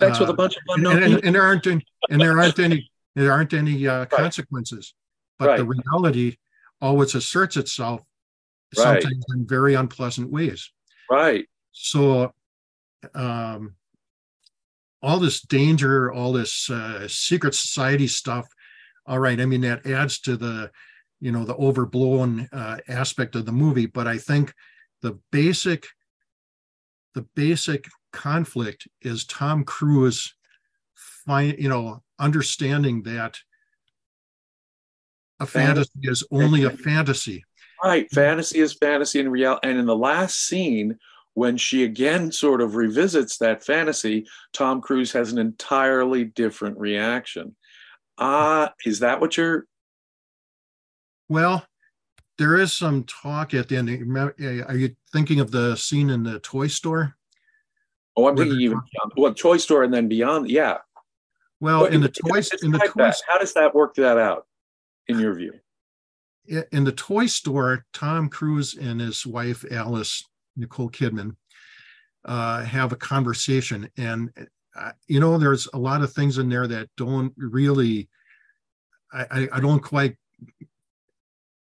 sex 0.01 0.19
uh, 0.19 0.21
with 0.21 0.31
a 0.31 0.33
uh, 0.33 0.37
bunch 0.37 0.57
of 0.57 0.63
unknown 0.69 1.03
and, 1.03 1.15
and, 1.15 1.25
and, 1.25 1.35
there 1.35 1.43
aren't 1.43 1.67
any 1.67 1.87
and 2.11 2.21
there 2.21 2.39
aren't 2.39 2.59
any 2.59 2.91
there 3.15 3.33
aren't 3.33 3.53
any 3.53 3.87
uh, 3.87 4.01
right. 4.01 4.11
consequences 4.11 4.95
but 5.39 5.49
right. 5.49 5.59
the 5.59 5.65
reality 5.65 6.37
always 6.81 7.15
asserts 7.15 7.57
itself 7.57 8.01
right. 8.77 9.03
sometimes 9.03 9.25
in 9.35 9.47
very 9.47 9.75
unpleasant 9.75 10.31
ways 10.31 10.71
right 11.11 11.47
so 11.73 12.33
um 13.15 13.75
all 15.03 15.19
this 15.19 15.41
danger 15.41 16.13
all 16.13 16.33
this 16.33 16.71
uh, 16.71 17.07
secret 17.09 17.55
society 17.55 18.07
stuff 18.07 18.47
all 19.07 19.19
right 19.19 19.41
i 19.41 19.47
mean 19.47 19.61
that 19.61 19.87
adds 19.87 20.19
to 20.21 20.37
the 20.37 20.71
you 21.21 21.31
know 21.31 21.45
the 21.45 21.57
overblown 21.57 22.49
uh, 22.53 22.79
aspect 22.89 23.37
of 23.37 23.47
the 23.47 23.53
movie 23.53 23.87
but 23.87 24.07
i 24.07 24.19
think 24.19 24.53
the 25.03 25.19
basic 25.31 25.87
the 27.15 27.23
basic 27.35 27.87
conflict 28.13 28.89
is 29.03 29.25
tom 29.25 29.65
cruise 29.65 30.35
find 30.95 31.59
you 31.59 31.69
know 31.69 32.03
understanding 32.19 33.03
that 33.03 33.39
a 35.41 35.47
fantasy 35.47 35.91
is 36.03 36.25
only 36.31 36.65
a 36.65 36.71
fantasy 36.71 37.45
right 37.83 38.11
fantasy 38.13 38.61
is 38.61 38.73
fantasy 38.73 39.21
and 39.21 39.33
real 39.33 39.59
and 39.63 39.79
in 39.79 39.87
the 39.87 39.97
last 39.97 40.47
scene 40.47 40.99
when 41.35 41.57
she 41.57 41.85
again 41.85 42.31
sort 42.31 42.61
of 42.61 42.77
revisits 42.77 43.39
that 43.39 43.65
fantasy 43.65 44.27
tom 44.53 44.81
cruise 44.81 45.13
has 45.13 45.33
an 45.33 45.39
entirely 45.39 46.25
different 46.25 46.79
reaction 46.79 47.57
Ah, 48.19 48.67
uh, 48.67 48.69
is 48.85 49.01
that 49.01 49.21
what 49.21 49.37
you're? 49.37 49.67
Well, 51.29 51.67
there 52.43 52.57
is 52.57 52.73
some 52.73 53.05
talk 53.05 53.55
at 53.55 53.69
the 53.69 53.77
end. 53.77 53.89
Are 53.89 54.77
you 54.77 54.97
thinking 55.13 55.39
of 55.39 55.53
the 55.53 55.77
scene 55.77 56.11
in 56.11 56.25
the 56.25 56.41
toy 56.41 56.67
store? 56.67 57.15
Oh, 58.17 58.27
I'm 58.27 58.37
thinking 58.37 58.61
even 58.61 58.81
beyond, 58.93 59.13
well, 59.17 59.33
toy 59.33 59.59
store 59.59 59.85
and 59.85 59.95
then 59.95 60.09
beyond. 60.09 60.51
Yeah. 60.51 60.79
Well, 61.61 61.85
in 61.85 62.01
the 62.01 62.09
toy 62.09 62.41
store 62.41 62.59
in 62.65 62.73
the 62.73 62.81
toy, 62.81 63.13
how 63.29 63.39
does 63.39 63.55
that 63.55 63.73
work 63.77 63.95
that 63.95 64.19
out, 64.19 64.49
in 65.07 65.21
your 65.21 65.35
view? 65.35 65.53
In 66.73 66.83
the 66.83 66.91
toy 66.91 67.27
store, 67.27 67.87
Tom 67.93 68.29
Cruise 68.29 68.77
and 68.77 69.01
his 69.01 69.25
wife 69.25 69.65
Alice 69.71 70.25
Nicole 70.57 70.91
Kidman 70.91 71.37
uh, 72.25 72.65
have 72.65 72.91
a 72.91 72.97
conversation, 72.97 73.89
and 73.97 74.33
you 75.07 75.21
know, 75.21 75.39
there's 75.39 75.69
a 75.73 75.79
lot 75.79 76.03
of 76.03 76.13
things 76.13 76.39
in 76.39 76.49
there 76.49 76.67
that 76.67 76.89
don't 76.97 77.33
really, 77.37 78.09
I, 79.13 79.27
I, 79.31 79.49
I 79.53 79.61
don't 79.61 79.83
quite, 79.83 80.17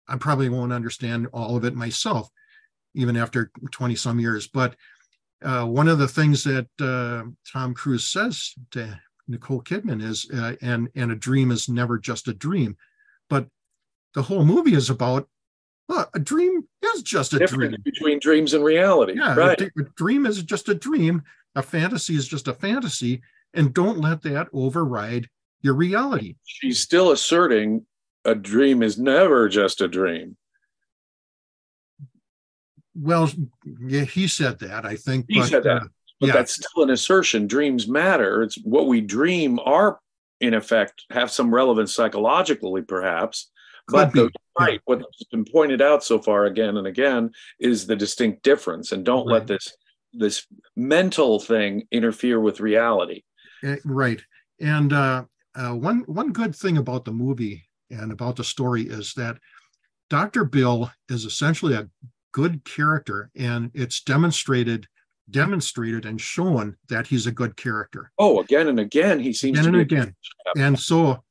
I 0.08 0.18
probably 0.18 0.50
won't 0.50 0.74
understand 0.74 1.28
all 1.34 1.56
of 1.56 1.66
it 1.66 1.76
myself, 1.76 2.30
even 2.94 3.18
after 3.18 3.52
20 3.72 3.96
some 3.96 4.20
years. 4.20 4.48
But 4.48 4.76
uh, 5.44 5.66
one 5.66 5.88
of 5.88 6.00
the 6.00 6.08
things 6.08 6.44
that 6.44 6.68
uh, 6.80 7.30
Tom 7.52 7.74
Cruise 7.74 8.08
says 8.08 8.54
to 8.72 9.00
Nicole 9.28 9.62
Kidman 9.62 10.04
is, 10.04 10.30
uh, 10.34 10.56
and 10.62 10.90
and 10.96 11.12
a 11.12 11.16
dream 11.16 11.52
is 11.52 11.68
never 11.68 11.98
just 11.98 12.28
a 12.28 12.34
dream, 12.34 12.78
but 13.30 13.48
the 14.14 14.22
whole 14.22 14.46
movie 14.46 14.76
is 14.76 14.90
about 14.90 15.28
well, 15.88 16.10
a 16.16 16.20
dream 16.20 16.68
is 16.84 17.04
just 17.04 17.34
a 17.34 17.40
Difference 17.40 17.76
dream 17.76 17.82
between 17.84 18.20
dreams 18.20 18.54
and 18.54 18.64
reality. 18.64 19.14
Yeah, 19.18 19.36
right. 19.36 19.62
A, 19.62 19.66
a 19.66 19.84
dream 19.96 20.26
is 20.26 20.42
just 20.42 20.68
a 20.70 20.74
dream, 20.74 21.22
a 21.56 21.62
fantasy 21.62 22.16
is 22.16 22.28
just 22.28 22.48
a 22.48 22.54
fantasy, 22.54 23.22
and 23.54 23.74
don't 23.74 24.00
let 24.00 24.24
that 24.24 24.48
override 24.52 25.30
your 25.62 25.76
reality. 25.76 26.36
She's 26.46 26.80
still 26.80 27.12
asserting 27.12 27.86
a 28.26 28.36
dream 28.36 28.84
is 28.84 28.98
never 28.98 29.48
just 29.48 29.82
a 29.82 29.88
dream. 29.88 30.36
Well, 32.96 33.30
yeah, 33.86 34.04
he 34.06 34.28
said 34.28 34.60
that, 34.60 34.86
I 34.86 34.96
think. 34.96 35.26
He 35.30 35.40
but, 35.40 35.50
said 35.50 35.64
that. 35.64 35.82
Uh, 35.84 35.88
but 36.20 36.28
yeah. 36.28 36.34
that's 36.34 36.56
still 36.56 36.84
an 36.84 36.90
assertion. 36.90 37.46
Dreams 37.46 37.88
matter. 37.88 38.42
It's 38.42 38.58
what 38.64 38.88
we 38.88 39.02
dream 39.02 39.60
are, 39.60 40.00
in 40.40 40.54
effect, 40.54 41.04
have 41.12 41.30
some 41.30 41.54
relevance 41.54 41.94
psychologically, 41.94 42.82
perhaps. 42.82 43.52
But 43.88 44.14
the, 44.14 44.32
right, 44.60 44.82
what's 44.86 45.24
been 45.26 45.46
pointed 45.46 45.82
out 45.82 46.04
so 46.04 46.20
far 46.20 46.46
again 46.46 46.78
and 46.78 46.88
again 46.88 47.32
is 47.60 47.86
the 47.86 47.96
distinct 47.96 48.44
difference. 48.44 48.92
And 48.92 49.06
don't 49.06 49.28
right. 49.28 49.34
let 49.34 49.48
this 49.48 49.76
this 50.14 50.48
mental 50.76 51.40
thing 51.40 51.88
interfere 51.92 52.40
with 52.40 52.62
reality. 52.62 53.24
Eh, 53.64 53.76
right. 53.84 54.22
And 54.60 54.94
uh, 54.94 55.26
uh, 55.54 55.74
one 55.74 56.04
one 56.08 56.32
good 56.32 56.56
thing 56.56 56.78
about 56.78 57.06
the 57.06 57.12
movie 57.12 57.68
and 57.90 58.12
about 58.12 58.36
the 58.36 58.44
story 58.44 58.84
is 58.84 59.14
that 59.16 59.38
Dr. 60.10 60.46
Bill 60.46 60.92
is 61.10 61.26
essentially 61.26 61.74
a 61.74 61.90
good 62.32 62.64
character, 62.66 63.32
and 63.36 63.72
it's 63.74 64.02
demonstrated 64.02 64.88
demonstrated 65.32 66.06
and 66.06 66.22
shown 66.22 66.78
that 66.88 67.08
he's 67.08 67.26
a 67.26 67.32
good 67.32 67.58
character. 67.58 68.12
Oh, 68.20 68.42
again 68.42 68.68
and 68.68 68.80
again, 68.80 69.20
he 69.20 69.34
seems 69.34 69.58
again 69.58 69.74
and 69.74 69.82
again. 69.82 70.16
And 70.56 70.80
so 70.80 71.24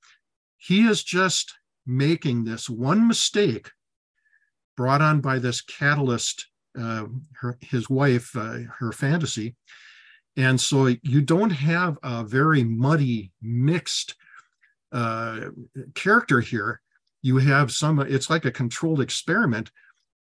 he 0.57 0.87
is 0.87 1.05
just 1.05 1.55
making 1.87 2.45
this 2.45 2.69
one 2.69 3.07
mistake 3.07 3.71
brought 4.77 5.01
on 5.01 5.21
by 5.21 5.39
this 5.39 5.61
catalyst 5.61 6.47
uh, 6.79 7.05
her, 7.35 7.57
his 7.61 7.89
wife, 7.89 8.35
uh, 8.37 8.61
her 8.79 8.91
fantasy. 8.91 9.55
And 10.37 10.61
so 10.61 10.87
you 11.03 11.23
don't 11.23 11.51
have 11.51 11.97
a 12.03 12.25
very 12.25 12.65
muddy, 12.65 13.31
mixed 13.41 14.17
uh, 14.95 15.51
character 15.95 16.41
here. 16.41 16.81
You 17.21 17.39
have 17.39 17.71
some, 17.73 17.99
it's 18.01 18.31
like 18.31 18.45
a 18.45 18.51
controlled 18.51 19.01
experiment 19.01 19.71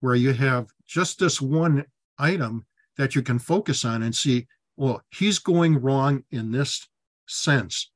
where 0.01 0.15
you 0.15 0.33
have 0.33 0.67
just 0.87 1.19
this 1.19 1.41
one 1.41 1.85
item 2.19 2.67
that 2.97 3.15
you 3.15 3.23
can 3.23 3.39
focus 3.39 3.85
on 3.85 4.03
and 4.03 4.15
see, 4.15 4.47
well, 4.77 5.03
he's 5.11 5.39
going 5.39 5.81
wrong 5.81 6.25
in 6.31 6.51
this 6.51 6.89
sense. 7.29 7.91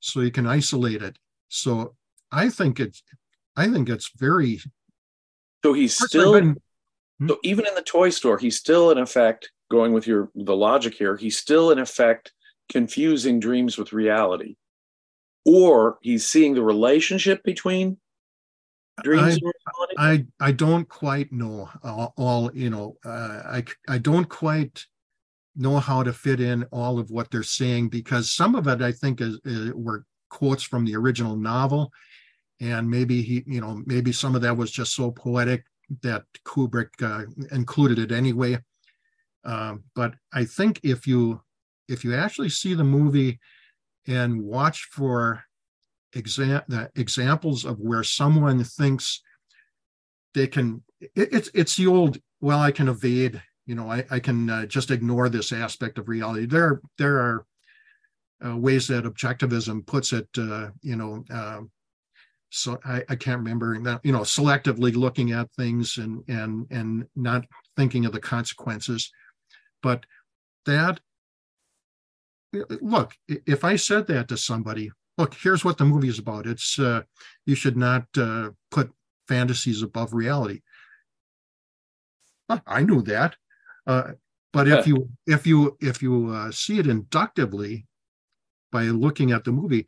So 0.00 0.20
you 0.20 0.30
can 0.30 0.46
isolate 0.46 1.02
it. 1.02 1.16
So 1.48 1.94
I 2.32 2.48
think 2.48 2.80
it's, 2.80 3.02
I 3.56 3.68
think 3.68 3.88
it's 3.88 4.10
very. 4.16 4.60
So 5.64 5.72
he's 5.72 5.96
still. 5.96 6.32
Been, 6.32 6.56
Hmm? 7.18 7.28
So 7.28 7.38
even 7.42 7.66
in 7.66 7.74
the 7.74 7.82
toy 7.82 8.10
store, 8.10 8.38
he's 8.38 8.58
still 8.58 8.90
in 8.90 8.98
effect 8.98 9.50
going 9.70 9.92
with 9.92 10.06
your 10.06 10.30
the 10.34 10.56
logic 10.56 10.94
here. 10.94 11.16
He's 11.16 11.36
still 11.36 11.70
in 11.70 11.78
effect 11.78 12.32
confusing 12.70 13.40
dreams 13.40 13.78
with 13.78 13.92
reality, 13.92 14.56
or 15.44 15.98
he's 16.02 16.26
seeing 16.26 16.54
the 16.54 16.62
relationship 16.62 17.42
between 17.42 17.96
dreams 19.02 19.22
I, 19.22 19.30
and 19.30 19.42
reality. 19.42 20.28
I 20.40 20.48
I 20.48 20.52
don't 20.52 20.88
quite 20.88 21.32
know 21.32 21.68
all, 21.82 22.14
all 22.16 22.50
you 22.54 22.70
know. 22.70 22.96
Uh, 23.04 23.42
I 23.46 23.64
I 23.88 23.98
don't 23.98 24.28
quite 24.28 24.84
know 25.56 25.78
how 25.78 26.02
to 26.02 26.12
fit 26.12 26.40
in 26.40 26.64
all 26.72 26.98
of 26.98 27.10
what 27.10 27.30
they're 27.30 27.42
saying 27.42 27.88
because 27.88 28.32
some 28.32 28.54
of 28.54 28.66
it 28.66 28.82
I 28.82 28.92
think 28.92 29.20
is, 29.20 29.38
is 29.44 29.72
were 29.72 30.04
quotes 30.30 30.64
from 30.64 30.84
the 30.84 30.96
original 30.96 31.36
novel 31.36 31.92
and 32.60 32.90
maybe 32.90 33.22
he 33.22 33.44
you 33.46 33.60
know 33.60 33.82
maybe 33.86 34.12
some 34.12 34.34
of 34.34 34.42
that 34.42 34.56
was 34.56 34.70
just 34.70 34.94
so 34.94 35.10
poetic 35.10 35.64
that 36.02 36.24
Kubrick 36.44 36.90
uh, 37.02 37.26
included 37.54 37.98
it 37.98 38.12
anyway. 38.12 38.58
Uh, 39.44 39.76
but 39.94 40.14
I 40.32 40.44
think 40.44 40.80
if 40.82 41.06
you 41.06 41.42
if 41.88 42.04
you 42.04 42.14
actually 42.14 42.48
see 42.48 42.74
the 42.74 42.84
movie 42.84 43.38
and 44.06 44.42
watch 44.42 44.88
for 44.92 45.44
examples 46.14 47.64
of 47.64 47.80
where 47.80 48.04
someone 48.04 48.62
thinks 48.62 49.22
they 50.34 50.46
can, 50.46 50.82
it, 51.00 51.32
it's 51.32 51.50
it's 51.54 51.76
the 51.76 51.86
old 51.86 52.18
well 52.40 52.60
I 52.60 52.70
can 52.70 52.88
evade 52.88 53.42
you 53.66 53.74
know 53.74 53.90
I, 53.90 54.04
I 54.10 54.20
can 54.20 54.50
uh, 54.50 54.66
just 54.66 54.90
ignore 54.90 55.28
this 55.28 55.52
aspect 55.52 55.98
of 55.98 56.08
reality. 56.08 56.46
There 56.46 56.80
there 56.98 57.18
are 57.18 57.46
uh, 58.44 58.56
ways 58.56 58.88
that 58.88 59.04
objectivism 59.04 59.86
puts 59.86 60.12
it. 60.12 60.28
Uh, 60.36 60.68
you 60.82 60.96
know, 60.96 61.24
uh, 61.32 61.60
so 62.50 62.78
I, 62.84 63.02
I 63.08 63.16
can't 63.16 63.38
remember 63.38 63.78
that. 63.82 64.00
You 64.04 64.12
know, 64.12 64.20
selectively 64.20 64.94
looking 64.94 65.32
at 65.32 65.52
things 65.52 65.98
and 65.98 66.22
and 66.28 66.66
and 66.70 67.06
not 67.16 67.46
thinking 67.76 68.04
of 68.04 68.12
the 68.12 68.20
consequences. 68.20 69.10
But 69.82 70.04
that 70.66 71.00
look, 72.80 73.12
if 73.28 73.64
I 73.64 73.76
said 73.76 74.06
that 74.08 74.28
to 74.28 74.36
somebody, 74.36 74.90
look, 75.18 75.34
here's 75.34 75.64
what 75.64 75.78
the 75.78 75.84
movie 75.84 76.08
is 76.08 76.18
about. 76.18 76.46
It's 76.46 76.78
uh, 76.78 77.02
you 77.46 77.54
should 77.54 77.76
not 77.76 78.06
uh, 78.16 78.50
put 78.70 78.90
fantasies 79.28 79.82
above 79.82 80.12
reality. 80.12 80.60
I 82.66 82.82
knew 82.82 83.00
that, 83.02 83.36
uh, 83.86 84.12
but 84.52 84.68
if 84.68 84.86
you 84.86 85.08
if 85.26 85.46
you 85.46 85.76
if 85.80 86.02
you 86.02 86.28
uh, 86.28 86.50
see 86.52 86.78
it 86.78 86.86
inductively 86.86 87.86
by 88.70 88.84
looking 88.84 89.32
at 89.32 89.44
the 89.44 89.52
movie, 89.52 89.86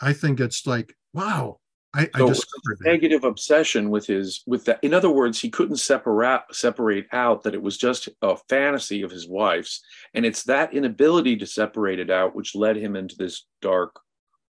I 0.00 0.12
think 0.12 0.40
it's 0.40 0.66
like, 0.66 0.94
wow, 1.12 1.58
I, 1.94 2.04
so 2.16 2.26
I 2.26 2.28
discovered 2.28 2.78
negative 2.82 3.24
obsession 3.24 3.88
with 3.88 4.06
his 4.06 4.42
with 4.46 4.66
that. 4.66 4.78
In 4.82 4.92
other 4.92 5.10
words, 5.10 5.40
he 5.40 5.48
couldn't 5.48 5.76
separate 5.76 6.42
separate 6.52 7.06
out 7.12 7.42
that 7.44 7.54
it 7.54 7.62
was 7.62 7.78
just 7.78 8.08
a 8.20 8.36
fantasy 8.48 9.02
of 9.02 9.10
his 9.10 9.26
wife's, 9.26 9.82
and 10.12 10.26
it's 10.26 10.44
that 10.44 10.74
inability 10.74 11.36
to 11.38 11.46
separate 11.46 11.98
it 11.98 12.10
out 12.10 12.34
which 12.34 12.54
led 12.54 12.76
him 12.76 12.94
into 12.94 13.16
this 13.16 13.46
dark 13.62 13.98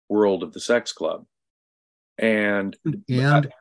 world 0.09 0.41
of 0.41 0.53
the 0.53 0.59
sex 0.59 0.91
club. 0.91 1.25
And 2.17 2.75
and 3.07 3.51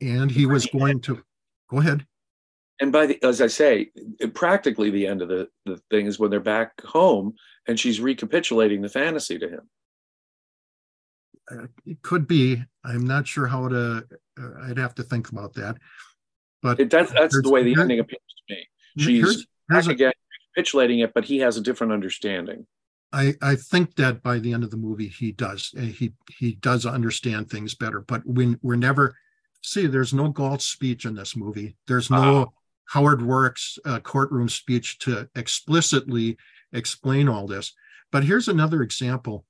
and 0.00 0.30
he 0.30 0.46
was 0.46 0.66
going 0.66 1.00
to 1.02 1.22
go 1.68 1.78
ahead. 1.78 2.06
And 2.80 2.92
by 2.92 3.06
the 3.06 3.22
as 3.24 3.40
I 3.40 3.48
say, 3.48 3.90
practically 4.34 4.90
the 4.90 5.08
end 5.08 5.22
of 5.22 5.28
the 5.28 5.48
the 5.64 5.80
thing 5.90 6.06
is 6.06 6.20
when 6.20 6.30
they're 6.30 6.40
back 6.40 6.80
home 6.82 7.34
and 7.66 7.80
she's 7.80 8.00
recapitulating 8.00 8.80
the 8.80 8.88
fantasy 8.88 9.38
to 9.38 9.48
him. 9.48 9.68
Uh, 11.50 11.66
it 11.84 12.02
could 12.02 12.26
be. 12.26 12.62
I'm 12.84 13.06
not 13.06 13.26
sure 13.26 13.46
how 13.46 13.68
to. 13.68 14.06
Uh, 14.40 14.50
I'd 14.64 14.78
have 14.78 14.94
to 14.96 15.02
think 15.02 15.30
about 15.30 15.54
that. 15.54 15.76
But 16.62 16.80
it, 16.80 16.90
that's 16.90 17.12
that's 17.12 17.40
the 17.40 17.50
way 17.50 17.62
the 17.62 17.80
ending 17.80 18.00
appears 18.00 18.20
to 18.48 18.54
me. 18.54 18.68
She's 18.98 19.24
here's, 19.24 19.46
here's 19.70 19.88
again 19.88 20.12
recapitulating 20.56 21.00
it, 21.00 21.14
but 21.14 21.24
he 21.24 21.38
has 21.38 21.56
a 21.56 21.60
different 21.60 21.92
understanding. 21.92 22.66
I 23.12 23.34
I 23.40 23.56
think 23.56 23.96
that 23.96 24.22
by 24.22 24.38
the 24.38 24.52
end 24.52 24.64
of 24.64 24.70
the 24.70 24.76
movie 24.76 25.08
he 25.08 25.32
does 25.32 25.72
uh, 25.78 25.82
he 25.82 26.14
he 26.28 26.52
does 26.52 26.86
understand 26.86 27.48
things 27.48 27.74
better. 27.74 28.00
But 28.00 28.26
when 28.26 28.58
we're 28.62 28.76
never 28.76 29.16
see, 29.62 29.86
there's 29.86 30.14
no 30.14 30.28
Galt 30.28 30.62
speech 30.62 31.04
in 31.04 31.14
this 31.14 31.36
movie. 31.36 31.76
There's 31.86 32.10
no 32.10 32.42
uh, 32.42 32.46
Howard 32.86 33.20
Roark's 33.20 33.78
uh, 33.84 34.00
courtroom 34.00 34.48
speech 34.48 34.98
to 35.00 35.28
explicitly 35.34 36.36
explain 36.72 37.28
all 37.28 37.46
this. 37.46 37.74
But 38.12 38.24
here's 38.24 38.48
another 38.48 38.82
example 38.82 39.44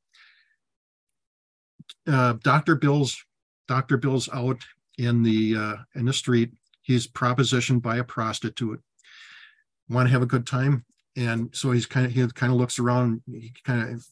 uh, 2.07 2.35
Dr. 2.43 2.77
Bill's 2.77 3.25
Dr. 3.69 3.97
Bill's 3.97 4.29
out 4.33 4.65
in 4.99 5.23
the 5.23 5.57
uh, 5.57 5.77
in 5.95 6.07
the 6.07 6.13
street. 6.13 6.53
He's 6.83 7.07
propositioned 7.07 7.83
by 7.83 7.97
a 7.97 8.05
prostitute. 8.05 8.81
Want 9.89 10.09
to 10.09 10.13
have 10.13 10.23
a 10.23 10.27
good 10.27 10.47
time, 10.47 10.85
and 11.17 11.55
so 11.55 11.73
he's 11.73 11.87
kind 11.87 12.07
of 12.07 12.13
he 12.13 12.27
kind 12.29 12.53
of 12.53 12.59
looks 12.59 12.79
around. 12.79 13.23
He 13.27 13.53
kind 13.65 13.95
of 13.95 14.07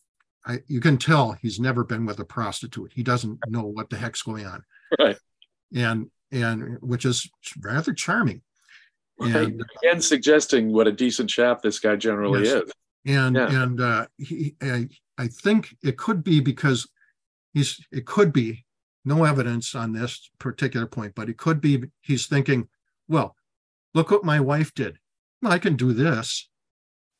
I, 0.46 0.58
you 0.66 0.80
can 0.80 0.98
tell 0.98 1.32
he's 1.32 1.58
never 1.58 1.84
been 1.84 2.04
with 2.04 2.18
a 2.20 2.24
prostitute. 2.24 2.92
He 2.94 3.02
doesn't 3.02 3.38
know 3.48 3.62
what 3.64 3.90
the 3.90 3.96
heck's 3.96 4.22
going 4.22 4.46
on. 4.46 4.62
Right. 4.98 5.16
And 5.74 6.10
and 6.30 6.78
which 6.80 7.04
is 7.04 7.28
rather 7.60 7.92
charming. 7.92 8.42
Right. 9.18 9.34
And 9.34 9.62
again, 9.82 10.00
suggesting 10.00 10.72
what 10.72 10.88
a 10.88 10.92
decent 10.92 11.30
chap 11.30 11.62
this 11.62 11.78
guy 11.78 11.96
generally 11.96 12.44
yes. 12.44 12.64
is. 12.64 12.72
And 13.06 13.36
yeah. 13.36 13.62
and 13.62 13.80
uh, 13.80 14.06
he, 14.18 14.56
I, 14.62 14.88
I 15.16 15.28
think 15.28 15.76
it 15.82 15.96
could 15.96 16.24
be 16.24 16.40
because 16.40 16.88
he's 17.54 17.80
it 17.90 18.04
could 18.04 18.32
be 18.32 18.64
no 19.04 19.24
evidence 19.24 19.74
on 19.74 19.92
this 19.92 20.30
particular 20.38 20.86
point, 20.86 21.14
but 21.14 21.28
it 21.28 21.38
could 21.38 21.60
be 21.60 21.84
he's 22.02 22.26
thinking, 22.26 22.68
well, 23.08 23.34
look 23.94 24.10
what 24.10 24.24
my 24.24 24.40
wife 24.40 24.74
did. 24.74 24.98
Well, 25.40 25.52
I 25.52 25.58
can 25.58 25.76
do 25.76 25.92
this. 25.92 26.48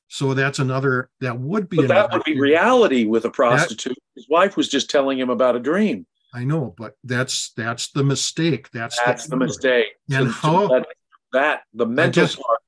So 0.09 0.35
that's 0.35 0.59
another 0.59 1.11
that 1.21 1.39
would 1.39 1.69
be 1.69 1.79
but 1.79 1.89
that 1.89 2.13
would 2.13 2.25
be 2.25 2.39
reality 2.39 3.05
with 3.05 3.25
a 3.25 3.31
prostitute. 3.31 3.95
That, 3.95 4.21
His 4.21 4.29
wife 4.29 4.57
was 4.57 4.69
just 4.69 4.91
telling 4.91 5.19
him 5.19 5.31
about 5.31 5.57
a 5.57 5.61
dream. 5.61 6.07
I 6.33 6.45
know, 6.45 6.75
but 6.77 6.95
that's 7.05 7.53
that's 7.57 7.91
the 7.93 8.05
mistake. 8.05 8.71
That's 8.71 8.99
that's 9.05 9.25
the, 9.25 9.31
the 9.31 9.37
mistake. 9.37 9.87
And 10.11 10.29
how 10.31 10.85
that 11.33 11.63
the 11.73 11.87
mental 11.87 12.25
guess, 12.25 12.37
part 12.37 12.61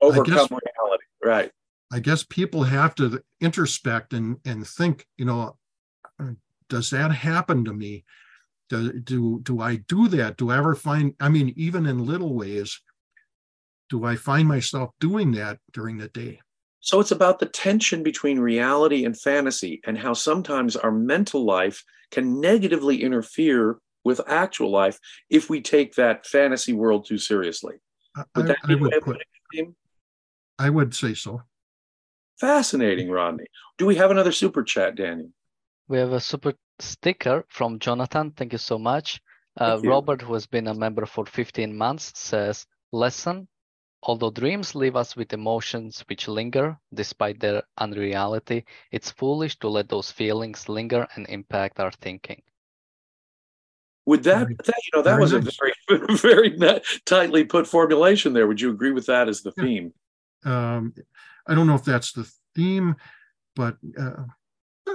overcome 0.00 0.34
guess, 0.34 0.50
reality. 0.50 1.04
Right. 1.22 1.52
I 1.92 2.00
guess 2.00 2.22
people 2.24 2.64
have 2.64 2.94
to 2.96 3.22
introspect 3.40 4.12
and 4.12 4.38
and 4.44 4.66
think, 4.66 5.06
you 5.16 5.24
know, 5.24 5.56
does 6.68 6.90
that 6.90 7.12
happen 7.12 7.64
to 7.64 7.72
me? 7.72 8.04
Do, 8.68 8.92
do, 9.00 9.40
do 9.42 9.60
I 9.60 9.76
do 9.76 10.08
that? 10.08 10.36
Do 10.36 10.50
I 10.50 10.58
ever 10.58 10.74
find, 10.74 11.14
I 11.20 11.28
mean, 11.28 11.54
even 11.56 11.86
in 11.86 12.04
little 12.04 12.34
ways, 12.34 12.80
do 13.88 14.04
I 14.04 14.16
find 14.16 14.46
myself 14.46 14.90
doing 15.00 15.32
that 15.32 15.58
during 15.72 15.96
the 15.96 16.08
day? 16.08 16.40
So 16.80 17.00
it's 17.00 17.10
about 17.10 17.38
the 17.38 17.46
tension 17.46 18.02
between 18.02 18.38
reality 18.38 19.04
and 19.04 19.18
fantasy 19.18 19.80
and 19.86 19.98
how 19.98 20.12
sometimes 20.12 20.76
our 20.76 20.92
mental 20.92 21.44
life 21.44 21.82
can 22.10 22.40
negatively 22.40 23.02
interfere 23.02 23.78
with 24.04 24.20
actual 24.26 24.70
life 24.70 24.98
if 25.28 25.50
we 25.50 25.60
take 25.60 25.94
that 25.94 26.26
fantasy 26.26 26.72
world 26.72 27.06
too 27.06 27.18
seriously. 27.18 27.76
Would 28.36 28.44
I, 28.44 28.48
that 28.48 28.58
be 28.66 28.74
I 28.74 28.76
would, 28.76 28.92
put, 29.02 29.18
I 30.58 30.70
would 30.70 30.94
say 30.94 31.14
so. 31.14 31.42
Fascinating, 32.38 33.10
Rodney. 33.10 33.46
Do 33.78 33.86
we 33.86 33.96
have 33.96 34.10
another 34.10 34.32
super 34.32 34.62
chat, 34.62 34.94
Danny? 34.94 35.28
We 35.88 35.98
have 35.98 36.12
a 36.12 36.20
super 36.20 36.54
sticker 36.78 37.44
from 37.48 37.78
Jonathan. 37.78 38.32
Thank 38.32 38.52
you 38.52 38.58
so 38.58 38.78
much. 38.78 39.20
Uh, 39.60 39.80
you. 39.82 39.90
Robert, 39.90 40.22
who 40.22 40.34
has 40.34 40.46
been 40.46 40.68
a 40.68 40.74
member 40.74 41.06
for 41.06 41.26
15 41.26 41.76
months, 41.76 42.12
says, 42.14 42.66
Lesson 42.92 43.48
Although 44.02 44.30
dreams 44.30 44.74
leave 44.74 44.94
us 44.94 45.16
with 45.16 45.32
emotions 45.32 46.04
which 46.08 46.28
linger 46.28 46.78
despite 46.94 47.40
their 47.40 47.62
unreality, 47.78 48.64
it's 48.92 49.10
foolish 49.10 49.58
to 49.58 49.68
let 49.68 49.88
those 49.88 50.10
feelings 50.10 50.68
linger 50.68 51.06
and 51.16 51.26
impact 51.28 51.80
our 51.80 51.90
thinking. 51.90 52.42
Would 54.06 54.22
that, 54.22 54.48
that 54.48 54.82
you 54.84 54.90
know, 54.94 55.02
that 55.02 55.10
very 55.10 55.20
was 55.20 55.32
nice. 55.32 55.58
a 55.90 55.96
very, 55.96 56.16
very 56.56 56.80
tightly 57.04 57.44
put 57.44 57.66
formulation 57.66 58.32
there. 58.32 58.46
Would 58.46 58.60
you 58.60 58.70
agree 58.70 58.92
with 58.92 59.06
that 59.06 59.28
as 59.28 59.42
the 59.42 59.52
yeah. 59.56 59.64
theme? 59.64 59.94
Um, 60.44 60.94
I 61.46 61.54
don't 61.54 61.66
know 61.66 61.74
if 61.74 61.84
that's 61.84 62.12
the 62.12 62.30
theme, 62.54 62.94
but 63.56 63.76
uh, 63.98 64.24